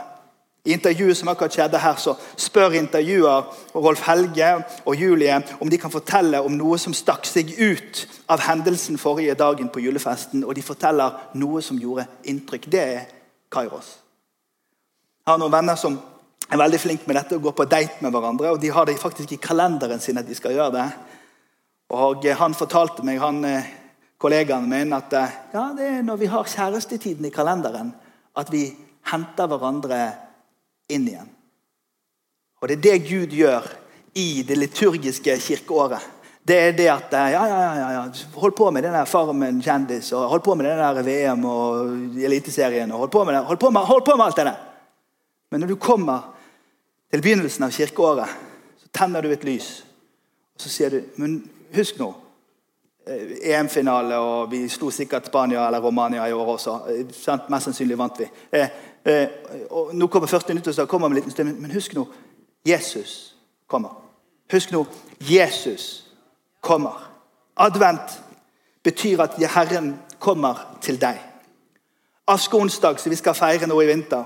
I 0.64 0.72
intervjuet 0.72 1.16
som 1.18 1.28
akkurat 1.28 1.52
skjedde 1.52 1.76
her, 1.78 1.98
så 2.00 2.14
spør 2.40 2.78
intervjuer 2.78 3.50
Rolf 3.76 4.00
Helge 4.06 4.46
og 4.88 4.96
Julie 4.96 5.36
om 5.60 5.68
de 5.68 5.78
kan 5.80 5.92
fortelle 5.92 6.40
om 6.40 6.54
noe 6.56 6.78
som 6.80 6.96
stakk 6.96 7.28
seg 7.28 7.52
ut 7.58 8.00
av 8.32 8.40
hendelsen 8.46 8.96
forrige 9.00 9.36
dagen 9.36 9.68
på 9.68 9.82
julefesten. 9.84 10.40
Og 10.44 10.56
de 10.56 10.64
forteller 10.64 11.20
noe 11.36 11.60
som 11.62 11.76
gjorde 11.76 12.06
inntrykk. 12.32 12.70
Det 12.72 12.80
er 12.80 13.04
Kairos. 13.52 13.98
Jeg 15.20 15.32
har 15.34 15.40
noen 15.40 15.52
venner 15.52 15.76
som 15.76 16.00
er 16.54 16.62
veldig 16.62 16.80
flinke 16.80 17.08
med 17.10 17.18
dette 17.18 17.36
å 17.38 17.42
gå 17.42 17.52
på 17.56 17.66
date 17.66 18.02
med 18.04 18.12
hverandre. 18.14 18.52
og 18.54 18.60
De 18.62 18.70
har 18.70 18.86
det 18.86 19.00
faktisk 19.00 19.32
i 19.34 19.40
kalenderen 19.42 20.00
sin 20.00 20.18
at 20.20 20.28
de 20.28 20.36
skal 20.38 20.54
gjøre 20.54 20.74
det. 20.76 20.88
Og 21.94 22.24
Han 22.38 22.54
fortalte 22.54 23.04
meg, 23.04 23.18
han, 23.18 23.44
eh, 23.44 23.66
kollegaen 24.18 24.68
min, 24.68 24.92
at 24.92 25.12
eh, 25.12 25.36
ja, 25.52 25.72
det 25.76 25.84
er 25.84 26.02
når 26.02 26.16
vi 26.16 26.26
har 26.26 26.44
kjærestetiden 26.44 27.26
i 27.26 27.30
kalenderen, 27.34 27.92
at 28.36 28.50
vi 28.50 28.76
henter 29.10 29.46
hverandre 29.46 30.12
inn 30.88 31.08
igjen. 31.08 31.30
Og 32.62 32.68
Det 32.68 32.78
er 32.78 32.82
det 32.82 33.08
Gud 33.08 33.34
gjør 33.36 33.66
i 34.14 34.42
det 34.42 34.56
liturgiske 34.56 35.36
kirkeåret. 35.38 36.00
Det 36.44 36.56
er 36.60 36.72
det 36.76 36.88
at 36.92 37.12
eh, 37.12 37.32
ja, 37.32 37.46
ja, 37.48 37.58
ja, 37.74 37.88
ja, 37.92 38.04
Hold 38.36 38.52
på 38.52 38.70
med 38.70 38.84
den 38.84 38.92
der 38.92 39.08
Farmen 39.08 39.62
kjendis 39.64 40.12
og 40.12 40.28
hold 40.28 40.44
på 40.44 40.54
med 40.54 40.66
den 40.68 40.78
der 40.78 41.02
VM 41.02 41.44
og 41.44 42.20
Eliteserien. 42.20 42.92
og 42.92 42.98
hold 42.98 43.10
på, 43.10 43.24
med, 43.24 43.42
hold, 43.42 43.58
på 43.58 43.70
med, 43.70 43.80
hold 43.80 44.04
på 44.04 44.16
med 44.16 44.24
alt 44.24 44.36
det 44.36 44.46
der. 44.46 44.62
Men 45.50 45.60
når 45.60 45.68
du 45.68 45.76
kommer 45.76 46.33
til 47.14 47.22
begynnelsen 47.22 47.62
av 47.62 47.70
kirkeåret 47.70 48.30
så 48.82 48.88
tenner 48.90 49.22
du 49.22 49.30
et 49.30 49.44
lys. 49.46 49.84
Og 50.54 50.62
så 50.64 50.68
sier 50.68 50.90
du 50.90 51.02
Men 51.16 51.36
husk 51.74 51.98
nå. 51.98 52.08
Eh, 53.06 53.54
EM-finale, 53.54 54.16
og 54.18 54.50
vi 54.50 54.68
slo 54.68 54.90
sikkert 54.90 55.26
Spania 55.26 55.66
eller 55.66 55.80
Romania 55.80 56.26
i 56.26 56.32
år 56.32 56.46
også. 56.56 56.74
Eh, 56.88 57.38
mest 57.48 57.64
sannsynlig 57.64 57.98
vant 57.98 58.18
vi. 58.18 58.26
Eh, 58.52 58.68
eh, 59.04 59.28
og 59.70 59.94
nå 59.94 60.06
kommer 60.06 60.26
40 60.26 60.48
minutter, 60.48 60.72
så 60.72 60.86
kommer 60.86 61.08
vi 61.08 61.14
liten 61.14 61.30
stund. 61.30 61.54
Men 61.60 61.70
husk 61.70 61.94
nå 61.94 62.08
Jesus 62.66 63.36
kommer. 63.68 63.94
Husk 64.50 64.72
nå 64.72 64.84
Jesus 65.20 66.04
kommer. 66.60 67.10
Advent 67.56 68.22
betyr 68.82 69.20
at 69.20 69.38
Herren 69.54 69.98
kommer 70.18 70.78
til 70.80 71.00
deg. 71.00 71.20
Askeonsdag, 72.26 72.98
som 72.98 73.10
vi 73.10 73.16
skal 73.16 73.34
feire 73.34 73.66
nå 73.66 73.80
i 73.80 73.86
vinter, 73.86 74.24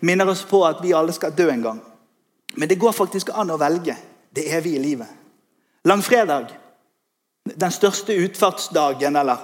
minner 0.00 0.28
oss 0.28 0.44
på 0.44 0.66
at 0.66 0.82
vi 0.82 0.92
alle 0.92 1.12
skal 1.12 1.32
dø 1.32 1.48
en 1.48 1.62
gang. 1.62 1.86
Men 2.54 2.68
det 2.68 2.74
går 2.74 2.92
faktisk 2.92 3.30
an 3.34 3.50
å 3.50 3.58
velge 3.60 3.96
det 4.34 4.48
evige 4.54 4.82
livet. 4.82 5.08
Langfredag, 5.84 6.50
den 7.54 7.72
største 7.72 8.14
utfartsdagen 8.14 9.16
eller 9.16 9.38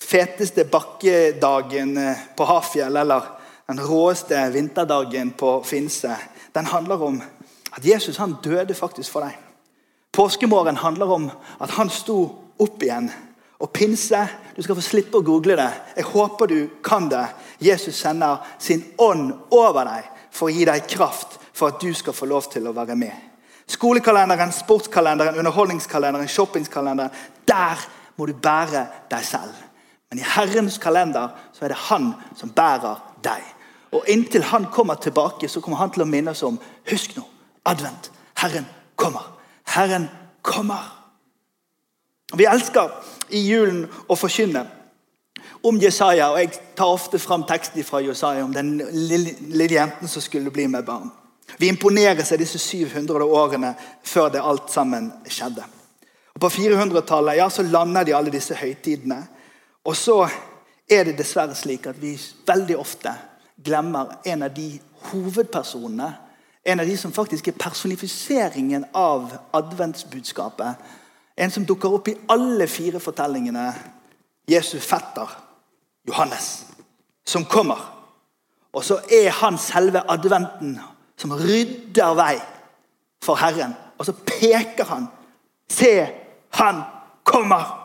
feteste 0.00 0.64
bakkedagen 0.64 1.96
eh, 1.96 2.20
på 2.36 2.44
Hafjell 2.44 2.96
eller 2.96 3.22
den 3.66 3.80
råeste 3.80 4.50
vinterdagen 4.54 5.30
på 5.30 5.56
Finse, 5.64 6.16
den 6.52 6.66
handler 6.66 7.02
om 7.02 7.22
at 7.72 7.84
Jesus 7.84 8.20
han 8.22 8.36
døde 8.44 8.74
faktisk 8.74 9.10
for 9.10 9.26
deg. 9.26 9.38
Påskemorgen 10.14 10.76
handler 10.76 11.10
om 11.10 11.30
at 11.58 11.74
han 11.74 11.90
sto 11.90 12.18
opp 12.60 12.82
igjen. 12.82 13.10
Og 13.58 13.72
pinse 13.72 14.26
Du 14.54 14.62
skal 14.62 14.76
få 14.78 14.82
slippe 14.86 15.18
å 15.18 15.24
google 15.26 15.56
det. 15.58 15.70
Jeg 15.96 16.06
håper 16.12 16.46
du 16.46 16.58
kan 16.84 17.08
det. 17.10 17.24
Jesus 17.58 17.96
sender 17.98 18.36
sin 18.62 18.84
ånd 19.02 19.32
over 19.50 19.88
deg 19.88 20.13
for 20.34 20.50
å 20.50 20.54
gi 20.54 20.66
deg 20.66 20.88
kraft 20.90 21.38
for 21.54 21.70
at 21.70 21.80
du 21.82 21.92
skal 21.94 22.16
få 22.16 22.26
lov 22.26 22.48
til 22.52 22.66
å 22.66 22.74
være 22.74 22.96
med. 22.98 23.14
Skolekalenderen, 23.70 24.52
sportskalenderen, 24.52 25.38
underholdningskalenderen, 25.40 26.28
shoppingskalenderen. 26.28 27.14
Der 27.48 27.80
må 28.16 28.26
du 28.26 28.34
bære 28.34 28.86
deg 29.10 29.24
selv. 29.24 29.54
Men 30.10 30.20
i 30.20 30.26
Herrens 30.34 30.78
kalender 30.78 31.32
så 31.54 31.64
er 31.64 31.72
det 31.72 31.84
han 31.88 32.12
som 32.36 32.52
bærer 32.54 33.00
deg. 33.24 33.46
Og 33.94 34.10
inntil 34.10 34.42
han 34.50 34.66
kommer 34.74 34.98
tilbake, 35.00 35.48
så 35.48 35.62
kommer 35.62 35.78
han 35.80 35.94
til 35.94 36.04
å 36.04 36.10
minne 36.10 36.34
oss 36.34 36.42
om 36.42 36.58
Husk 36.90 37.14
nå, 37.16 37.24
advent. 37.64 38.10
Herren 38.36 38.66
kommer. 38.96 39.30
Herren 39.70 40.08
kommer. 40.42 40.82
Vi 42.34 42.46
elsker 42.50 42.90
i 43.30 43.40
julen 43.46 43.86
å 44.10 44.16
forkynne 44.18 44.66
om 45.64 45.80
Jesaja. 45.80 46.30
og 46.30 46.38
Jeg 46.38 46.50
tar 46.76 46.92
ofte 46.92 47.18
fram 47.18 47.44
teksten 47.48 47.84
fra 47.84 48.02
Jesaja 48.04 48.44
om 48.44 48.52
den 48.52 48.76
lille, 48.92 49.34
lille 49.40 49.74
jenten 49.74 50.08
som 50.08 50.22
skulle 50.22 50.50
bli 50.50 50.66
med 50.66 50.84
barn. 50.84 51.10
Vi 51.58 51.68
imponeres 51.68 52.32
av 52.32 52.38
disse 52.38 52.58
700 52.58 53.24
årene 53.24 53.74
før 54.02 54.28
det 54.28 54.42
alt 54.42 54.70
sammen 54.72 55.12
skjedde. 55.28 55.64
Og 56.34 56.40
På 56.40 56.50
400-tallet 56.50 57.38
ja, 57.38 57.48
så 57.50 57.62
lander 57.62 58.04
de 58.04 58.14
alle 58.16 58.32
disse 58.32 58.54
høytidene. 58.54 59.20
Og 59.84 59.96
så 59.96 60.26
er 60.90 61.04
det 61.04 61.18
dessverre 61.18 61.54
slik 61.54 61.86
at 61.86 62.00
vi 62.00 62.16
veldig 62.46 62.76
ofte 62.78 63.14
glemmer 63.64 64.18
en 64.26 64.42
av 64.42 64.52
de 64.56 64.80
hovedpersonene. 65.12 66.10
En 66.64 66.80
av 66.80 66.86
de 66.88 66.96
som 66.96 67.12
faktisk 67.12 67.48
er 67.48 67.58
personifiseringen 67.60 68.84
av 68.92 69.32
adventsbudskapet. 69.52 70.74
En 71.36 71.50
som 71.50 71.64
dukker 71.64 71.92
opp 71.92 72.08
i 72.08 72.18
alle 72.28 72.66
fire 72.66 73.00
fortellingene. 73.00 73.70
Jesu 74.48 74.78
fetter 74.80 75.43
Johannes, 76.08 76.66
som 77.26 77.44
kommer. 77.44 77.90
Og 78.72 78.84
så 78.84 78.98
er 79.10 79.30
han 79.30 79.58
selve 79.58 80.02
adventen 80.10 80.78
som 81.16 81.32
rydder 81.32 82.14
vei 82.18 82.34
for 83.22 83.38
Herren. 83.38 83.74
Og 83.98 84.06
så 84.06 84.12
peker 84.12 84.84
han. 84.84 85.06
Se, 85.70 86.08
han 86.58 86.82
kommer! 87.24 87.80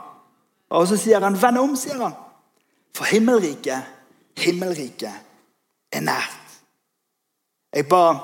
Og 0.69 0.87
så 0.87 0.97
sier 0.97 1.19
han, 1.19 1.37
'Vend 1.41 1.57
om', 1.57 1.75
sier 1.75 2.01
han. 2.03 2.13
For 2.95 3.05
himmelriket, 3.05 3.81
himmelriket 4.37 5.13
er 5.91 6.01
nært. 6.01 6.59
Jeg 7.73 7.87
ba 7.87 8.17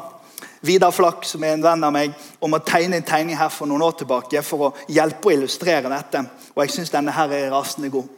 Vidar 0.62 0.92
Flakk, 0.92 1.26
som 1.26 1.44
er 1.44 1.54
en 1.54 1.64
venn 1.64 1.84
av 1.84 1.94
meg, 1.94 2.14
om 2.42 2.54
å 2.54 2.60
tegne 2.66 2.98
en 2.98 3.06
tegning 3.06 3.38
her 3.38 3.50
for 3.54 3.70
noen 3.70 3.84
år 3.86 4.00
tilbake 4.00 4.42
for 4.42 4.68
å 4.68 4.74
hjelpe 4.90 5.30
å 5.30 5.36
illustrere 5.36 5.92
dette. 5.92 6.24
Og 6.56 6.64
jeg 6.64 6.74
syns 6.74 6.94
denne 6.94 7.14
her 7.14 7.34
er 7.38 7.52
rasende 7.54 7.92
god. 7.94 8.10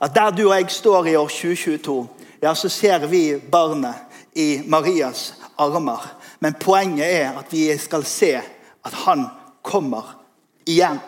At 0.00 0.14
Der 0.14 0.30
du 0.30 0.48
og 0.48 0.60
jeg 0.60 0.70
står 0.70 1.06
i 1.06 1.16
år 1.16 1.28
2022, 1.28 2.08
ja, 2.42 2.54
så 2.54 2.68
ser 2.68 3.06
vi 3.06 3.38
barnet 3.52 3.94
i 4.34 4.60
Marias 4.66 5.34
armer. 5.58 6.16
Men 6.40 6.54
poenget 6.60 7.06
er 7.06 7.38
at 7.38 7.52
vi 7.52 7.78
skal 7.78 8.04
se 8.04 8.34
at 8.84 8.92
han 9.06 9.26
kommer 9.62 10.16
igjen. 10.66 10.98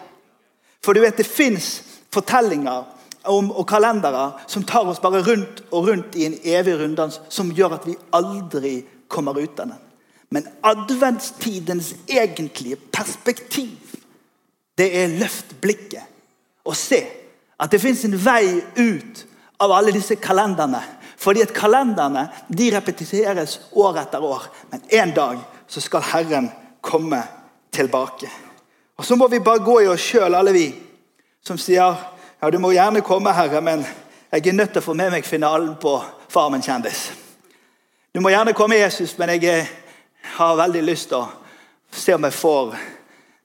For 0.84 0.92
du 0.92 1.00
vet, 1.00 1.16
det 1.16 1.26
fins 1.26 1.82
fortellinger 2.12 2.84
om, 3.24 3.50
og 3.50 3.66
kalendere 3.68 4.32
som 4.46 4.64
tar 4.64 4.88
oss 4.88 5.02
bare 5.02 5.20
rundt 5.26 5.62
og 5.70 5.88
rundt 5.88 6.16
i 6.16 6.24
en 6.24 6.38
evig 6.44 6.78
runddans 6.80 7.20
som 7.28 7.52
gjør 7.52 7.76
at 7.76 7.86
vi 7.86 7.96
aldri 8.16 8.80
kommer 9.08 9.36
ut 9.36 9.60
av 9.60 9.68
den. 9.68 9.84
Men 10.30 10.48
adventstidens 10.62 11.94
egentlige 12.08 12.76
perspektiv, 12.76 13.76
det 14.78 14.88
er 14.96 15.16
løft 15.18 15.56
blikket 15.60 16.04
og 16.64 16.76
se 16.76 17.00
at 17.58 17.70
det 17.70 17.80
fins 17.82 18.04
en 18.04 18.16
vei 18.24 18.60
ut 18.76 19.24
av 19.58 19.72
alle 19.72 19.92
disse 19.92 20.16
kalenderne. 20.22 20.80
Fordi 21.18 21.42
at 21.42 21.54
kalenderne 21.54 22.28
de 22.48 22.70
repeteres 22.76 23.58
år 23.72 23.98
etter 24.04 24.22
år. 24.22 24.44
Men 24.70 24.84
en 25.00 25.14
dag 25.14 25.40
så 25.66 25.80
skal 25.80 26.06
Herren 26.12 26.50
komme 26.80 27.22
tilbake. 27.72 28.30
Og 28.96 29.04
Så 29.04 29.16
må 29.16 29.28
vi 29.28 29.38
bare 29.38 29.64
gå 29.64 29.80
i 29.80 29.86
oss 29.86 30.00
sjøl, 30.00 30.34
alle 30.34 30.52
vi 30.52 30.68
som 31.42 31.58
sier 31.58 31.96
ja, 32.40 32.50
du 32.50 32.58
må 32.58 32.70
gjerne 32.70 33.02
komme, 33.02 33.32
Herre, 33.34 33.60
men 33.60 33.82
jeg 34.30 34.46
er 34.46 34.54
nødt 34.54 34.72
til 34.72 34.82
å 34.82 34.84
få 34.84 34.94
med 34.94 35.10
meg 35.10 35.26
finalen 35.26 35.74
på 35.80 35.96
Farmen 36.30 36.62
kjendis. 36.62 37.08
Du 38.14 38.20
må 38.20 38.30
gjerne 38.30 38.54
komme, 38.54 38.78
Jesus, 38.78 39.16
men 39.18 39.32
jeg 39.34 39.66
har 40.36 40.58
veldig 40.58 40.82
lyst 40.84 41.08
til 41.10 41.24
å 41.24 41.30
se 41.90 42.14
om 42.14 42.26
jeg 42.28 42.36
får 42.36 42.76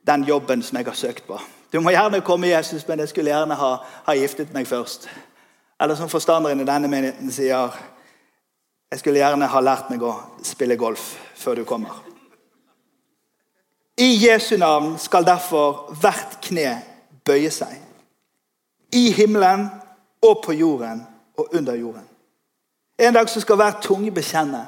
den 0.05 0.25
jobben 0.27 0.61
som 0.61 0.77
jeg 0.77 0.89
har 0.89 0.99
søkt 0.99 1.25
på. 1.27 1.39
Du 1.73 1.79
må 1.81 1.89
gjerne 1.89 2.21
komme, 2.21 2.47
Jesus, 2.47 2.87
men 2.87 2.99
jeg 2.99 3.09
skulle 3.09 3.31
gjerne 3.31 3.55
ha, 3.57 3.75
ha 4.05 4.13
giftet 4.13 4.53
meg 4.53 4.67
først. 4.69 5.07
Eller 5.81 5.95
som 5.95 6.09
forstanderen 6.09 6.61
i 6.61 6.67
denne 6.67 6.87
menigheten 6.87 7.31
sier 7.33 7.73
Jeg 8.91 8.99
skulle 8.99 9.17
gjerne 9.17 9.47
ha 9.49 9.59
lært 9.59 9.89
meg 9.89 10.03
å 10.05 10.11
spille 10.45 10.77
golf 10.77 11.15
før 11.35 11.55
du 11.57 11.63
kommer. 11.65 11.95
I 13.97 14.11
Jesu 14.21 14.53
navn 14.57 14.99
skal 15.01 15.25
derfor 15.25 15.95
hvert 15.97 16.37
kne 16.45 16.75
bøye 17.25 17.49
seg. 17.49 17.73
I 18.93 19.09
himmelen 19.17 19.65
og 20.21 20.43
på 20.45 20.53
jorden 20.53 21.01
og 21.37 21.55
under 21.57 21.73
jorden. 21.73 22.05
En 23.01 23.17
dag 23.17 23.29
skal 23.29 23.57
hver 23.57 23.79
tunge 23.81 24.11
bekjenne 24.13 24.61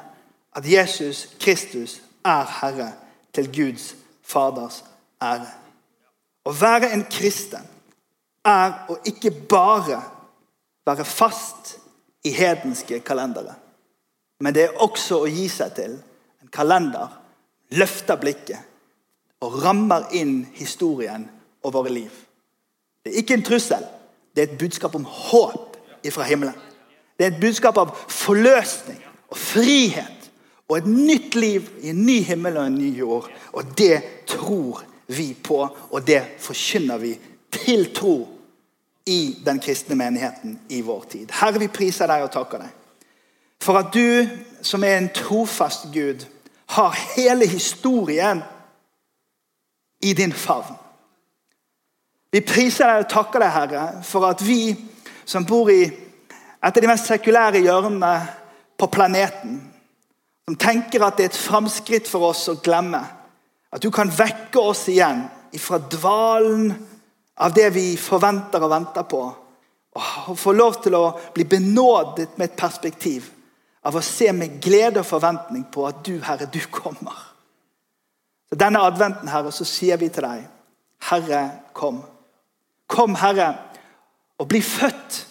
at 0.56 0.66
Jesus 0.66 1.28
Kristus 1.40 2.00
er 2.24 2.50
Herre 2.60 2.90
til 3.34 3.46
Guds 3.54 3.94
Faders 4.26 4.82
ære. 5.22 5.65
Å 6.46 6.52
være 6.54 6.92
en 6.94 7.04
kristen 7.10 7.64
er 8.46 8.74
å 8.92 8.98
ikke 9.08 9.32
bare 9.50 9.98
være 10.86 11.06
fast 11.06 11.74
i 12.26 12.30
hedenske 12.34 13.00
kalendere. 13.06 13.56
Men 14.40 14.54
det 14.54 14.66
er 14.66 14.82
også 14.84 15.22
å 15.24 15.30
gi 15.30 15.48
seg 15.50 15.74
til 15.74 15.96
en 15.96 16.52
kalender, 16.52 17.08
løfter 17.74 18.20
blikket 18.20 19.42
og 19.42 19.58
rammer 19.64 20.06
inn 20.16 20.44
historien 20.54 21.26
og 21.64 21.74
våre 21.74 21.92
liv. 21.92 22.12
Det 23.02 23.12
er 23.12 23.20
ikke 23.22 23.38
en 23.40 23.46
trussel. 23.46 23.82
Det 24.34 24.42
er 24.42 24.50
et 24.50 24.60
budskap 24.60 24.94
om 24.98 25.06
håp 25.06 25.74
fra 26.06 26.26
himmelen. 26.28 26.54
Det 27.18 27.24
er 27.24 27.32
et 27.32 27.40
budskap 27.42 27.78
av 27.80 27.90
forløsning 28.12 29.00
og 29.32 29.38
frihet 29.40 30.28
og 30.68 30.76
et 30.78 30.86
nytt 30.86 31.34
liv 31.38 31.66
i 31.82 31.90
en 31.90 32.04
ny 32.06 32.20
himmel 32.26 32.58
og 32.60 32.68
en 32.68 32.78
ny 32.78 32.92
jord. 32.98 33.26
Og 33.58 33.72
det 33.78 33.96
tror 34.30 34.84
vi 34.84 34.95
vi 35.06 35.34
på, 35.34 35.60
og 35.90 36.06
det 36.06 36.22
forkynner 36.42 36.98
vi 36.98 37.12
til 37.52 37.92
tro 37.94 38.16
i 39.06 39.38
den 39.46 39.60
kristne 39.62 39.94
menigheten 39.94 40.58
i 40.68 40.80
vår 40.82 41.04
tid. 41.10 41.30
Herre, 41.30 41.62
vi 41.62 41.70
priser 41.70 42.10
deg 42.10 42.26
og 42.26 42.32
takker 42.34 42.64
deg 42.64 42.74
for 43.62 43.78
at 43.80 43.94
du, 43.94 44.28
som 44.62 44.84
er 44.84 44.98
en 44.98 45.08
trofast 45.14 45.88
Gud, 45.94 46.26
har 46.76 46.98
hele 47.16 47.46
historien 47.48 48.42
i 50.02 50.12
din 50.12 50.32
favn. 50.32 50.76
Vi 52.32 52.42
priser 52.44 52.90
deg 52.90 53.04
og 53.04 53.10
takker 53.10 53.42
deg, 53.42 53.54
Herre, 53.54 53.84
for 54.04 54.26
at 54.28 54.42
vi 54.44 54.74
som 55.26 55.46
bor 55.46 55.70
i 55.72 55.86
et 55.86 56.68
av 56.68 56.82
de 56.82 56.90
mest 56.90 57.08
sekulære 57.08 57.62
hjørnene 57.64 58.12
på 58.78 58.90
planeten, 58.92 59.60
som 60.46 60.58
tenker 60.60 61.02
at 61.02 61.16
det 61.16 61.26
er 61.26 61.32
et 61.32 61.38
framskritt 61.38 62.10
for 62.10 62.28
oss 62.28 62.44
å 62.52 62.58
glemme 62.62 63.00
at 63.70 63.82
du 63.82 63.90
kan 63.90 64.10
vekke 64.12 64.60
oss 64.60 64.86
igjen 64.92 65.24
ifra 65.56 65.78
dvalen 65.78 66.70
av 67.36 67.54
det 67.56 67.70
vi 67.74 67.88
forventer 68.00 68.62
og 68.62 68.72
venter 68.72 69.06
på. 69.08 69.22
Og 69.96 70.36
få 70.38 70.52
lov 70.56 70.80
til 70.84 70.96
å 70.96 71.04
bli 71.34 71.46
benådet 71.48 72.36
med 72.36 72.50
et 72.50 72.58
perspektiv 72.58 73.30
av 73.86 73.96
å 73.96 74.04
se 74.04 74.32
med 74.34 74.58
glede 74.62 75.00
og 75.00 75.08
forventning 75.08 75.64
på 75.72 75.86
at 75.88 76.02
du, 76.04 76.16
Herre, 76.24 76.48
du 76.50 76.60
kommer. 76.72 77.16
Så 78.48 78.58
Denne 78.58 78.82
adventen, 78.82 79.30
Herre, 79.30 79.52
så 79.54 79.66
sier 79.66 79.98
vi 80.00 80.10
til 80.12 80.26
deg, 80.26 80.44
Herre, 81.08 81.42
kom. 81.76 82.02
Kom, 82.90 83.16
Herre, 83.18 83.52
og 84.38 84.48
bli 84.50 84.60
født 84.62 85.22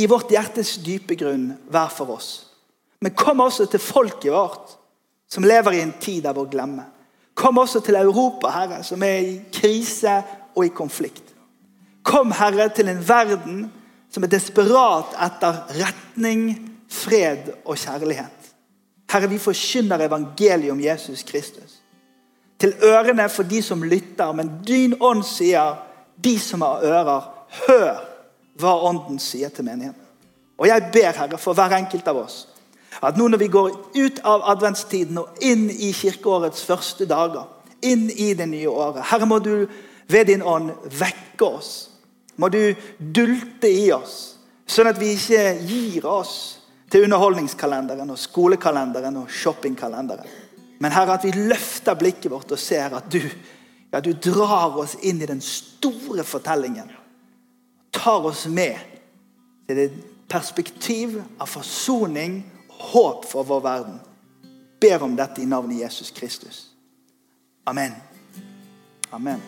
i 0.00 0.06
vårt 0.10 0.32
hjertes 0.32 0.76
dype 0.84 1.16
grunn 1.18 1.50
hver 1.72 1.92
for 1.92 2.16
oss. 2.16 2.30
Men 3.00 3.14
kom 3.16 3.42
også 3.44 3.68
til 3.70 3.82
folket 3.82 4.32
vårt, 4.32 4.76
som 5.28 5.44
lever 5.44 5.76
i 5.76 5.82
en 5.84 5.96
tid 6.00 6.26
av 6.28 6.38
å 6.38 6.46
glemme. 6.50 6.86
Kom 7.36 7.58
også 7.58 7.80
til 7.84 7.98
Europa, 8.00 8.48
Herre, 8.48 8.82
som 8.84 9.02
er 9.04 9.16
i 9.20 9.34
krise 9.52 10.22
og 10.56 10.64
i 10.64 10.72
konflikt. 10.72 11.34
Kom, 12.02 12.32
Herre, 12.32 12.70
til 12.72 12.88
en 12.88 13.02
verden 13.08 13.66
som 14.10 14.24
er 14.24 14.32
desperat 14.32 15.12
etter 15.26 15.58
retning, 15.76 16.48
fred 16.88 17.50
og 17.66 17.76
kjærlighet. 17.76 18.52
Herre, 19.12 19.28
vi 19.28 19.38
forkynner 19.42 20.06
evangeliet 20.06 20.72
om 20.72 20.80
Jesus 20.80 21.22
Kristus. 21.28 21.82
Til 22.58 22.72
ørene 22.82 23.28
for 23.28 23.44
de 23.44 23.60
som 23.62 23.84
lytter, 23.84 24.32
men 24.32 24.54
din 24.66 24.96
ånd 25.00 25.24
sier, 25.28 25.76
de 26.16 26.38
som 26.40 26.64
har 26.64 26.84
ører, 26.88 27.30
hør 27.66 28.00
hva 28.56 28.72
ånden 28.88 29.18
sier 29.20 29.52
til 29.52 29.66
menigheten. 29.66 30.02
Og 30.56 30.70
jeg 30.70 30.88
ber, 30.92 31.12
Herre, 31.12 31.38
for 31.38 31.52
hver 31.52 31.76
enkelt 31.76 32.08
av 32.08 32.24
oss 32.24 32.46
at 33.02 33.18
nå 33.18 33.28
når 33.28 33.42
vi 33.42 33.50
går 33.52 33.74
ut 33.96 34.20
av 34.24 34.44
adventstiden 34.52 35.18
og 35.20 35.42
inn 35.44 35.68
i 35.70 35.92
kirkeårets 35.96 36.64
første 36.66 37.08
dager, 37.08 37.44
inn 37.84 38.08
i 38.10 38.32
det 38.34 38.48
nye 38.48 38.70
året. 38.70 39.04
Herre, 39.10 39.28
må 39.28 39.38
du 39.38 39.66
ved 40.08 40.28
din 40.30 40.42
ånd 40.42 40.72
vekke 40.98 41.44
oss. 41.44 41.72
Må 42.36 42.48
du 42.52 42.74
dulte 42.98 43.68
i 43.68 43.90
oss, 43.94 44.36
sånn 44.68 44.90
at 44.90 45.00
vi 45.00 45.14
ikke 45.16 45.44
gir 45.66 46.06
oss 46.08 46.34
til 46.92 47.06
underholdningskalenderen 47.06 48.10
og 48.12 48.20
skolekalenderen 48.20 49.22
og 49.22 49.30
shoppingkalenderen. 49.32 50.28
Men 50.80 50.92
Herre, 50.92 51.16
at 51.16 51.24
vi 51.24 51.32
løfter 51.32 51.96
blikket 51.98 52.30
vårt 52.30 52.52
og 52.52 52.60
ser 52.60 52.94
at 52.98 53.08
du, 53.12 53.22
ja, 53.92 54.00
du 54.00 54.12
drar 54.12 54.76
oss 54.76 54.96
inn 55.02 55.22
i 55.22 55.28
den 55.28 55.40
store 55.44 56.24
fortellingen. 56.26 56.90
Tar 57.96 58.28
oss 58.28 58.44
med 58.52 58.76
til 59.66 59.80
det 59.80 59.88
perspektiv 60.28 61.16
av 61.40 61.48
forsoning 61.48 62.42
håp 62.78 63.24
for 63.28 63.44
vår 63.44 63.60
verden. 63.60 64.00
Ber 64.80 65.02
om 65.02 65.16
dette 65.16 65.42
i 65.42 65.48
navnet 65.48 65.80
Jesus 65.80 66.10
Kristus. 66.10 66.66
Amen. 67.66 67.92
Amen. 69.10 69.42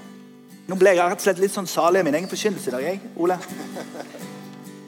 Nå 0.69 0.77
ble 0.77 0.93
jeg 0.93 1.01
rett 1.01 1.21
og 1.21 1.25
slett 1.25 1.41
litt 1.41 1.55
sånn 1.55 1.69
salig 1.69 2.03
i 2.03 2.07
min 2.09 2.17
egen 2.19 2.29
forkynnelse 2.29 2.69
i 2.69 2.75
dag, 2.75 2.87
jeg, 2.91 3.01
Ole. 3.17 3.39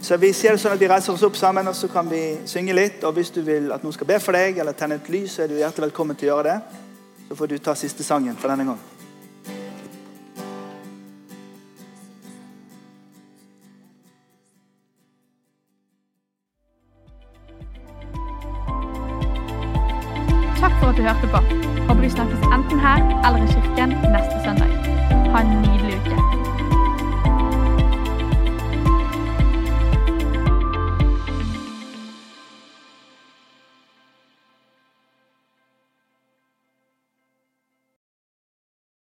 Så 0.01 0.17
vi 0.17 0.33
ser 0.33 0.57
det 0.57 0.63
sånn 0.63 0.73
at 0.73 0.81
vi 0.81 0.89
reiser 0.89 1.13
oss 1.13 1.25
opp 1.27 1.37
sammen, 1.37 1.69
og 1.69 1.77
så 1.77 1.89
kan 1.93 2.09
vi 2.09 2.23
synge 2.49 2.77
litt. 2.77 3.05
Og 3.05 3.15
hvis 3.17 3.33
du 3.35 3.43
vil 3.45 3.69
at 3.73 3.85
noen 3.85 3.97
skal 3.97 4.09
be 4.09 4.17
for 4.21 4.37
deg, 4.37 4.61
eller 4.61 4.77
tenne 4.77 4.97
et 4.97 5.11
lys, 5.13 5.37
så 5.37 5.45
er 5.45 5.53
du 5.53 5.59
hjertelig 5.61 5.91
velkommen 5.91 6.17
til 6.17 6.31
å 6.31 6.35
gjøre 6.35 6.55
det. 6.55 6.87
Så 7.29 7.37
får 7.39 7.51
du 7.51 7.59
ta 7.61 7.77
siste 7.79 8.07
sangen 8.07 8.39
for 8.41 8.53
denne 8.53 8.67
gang. 8.73 8.81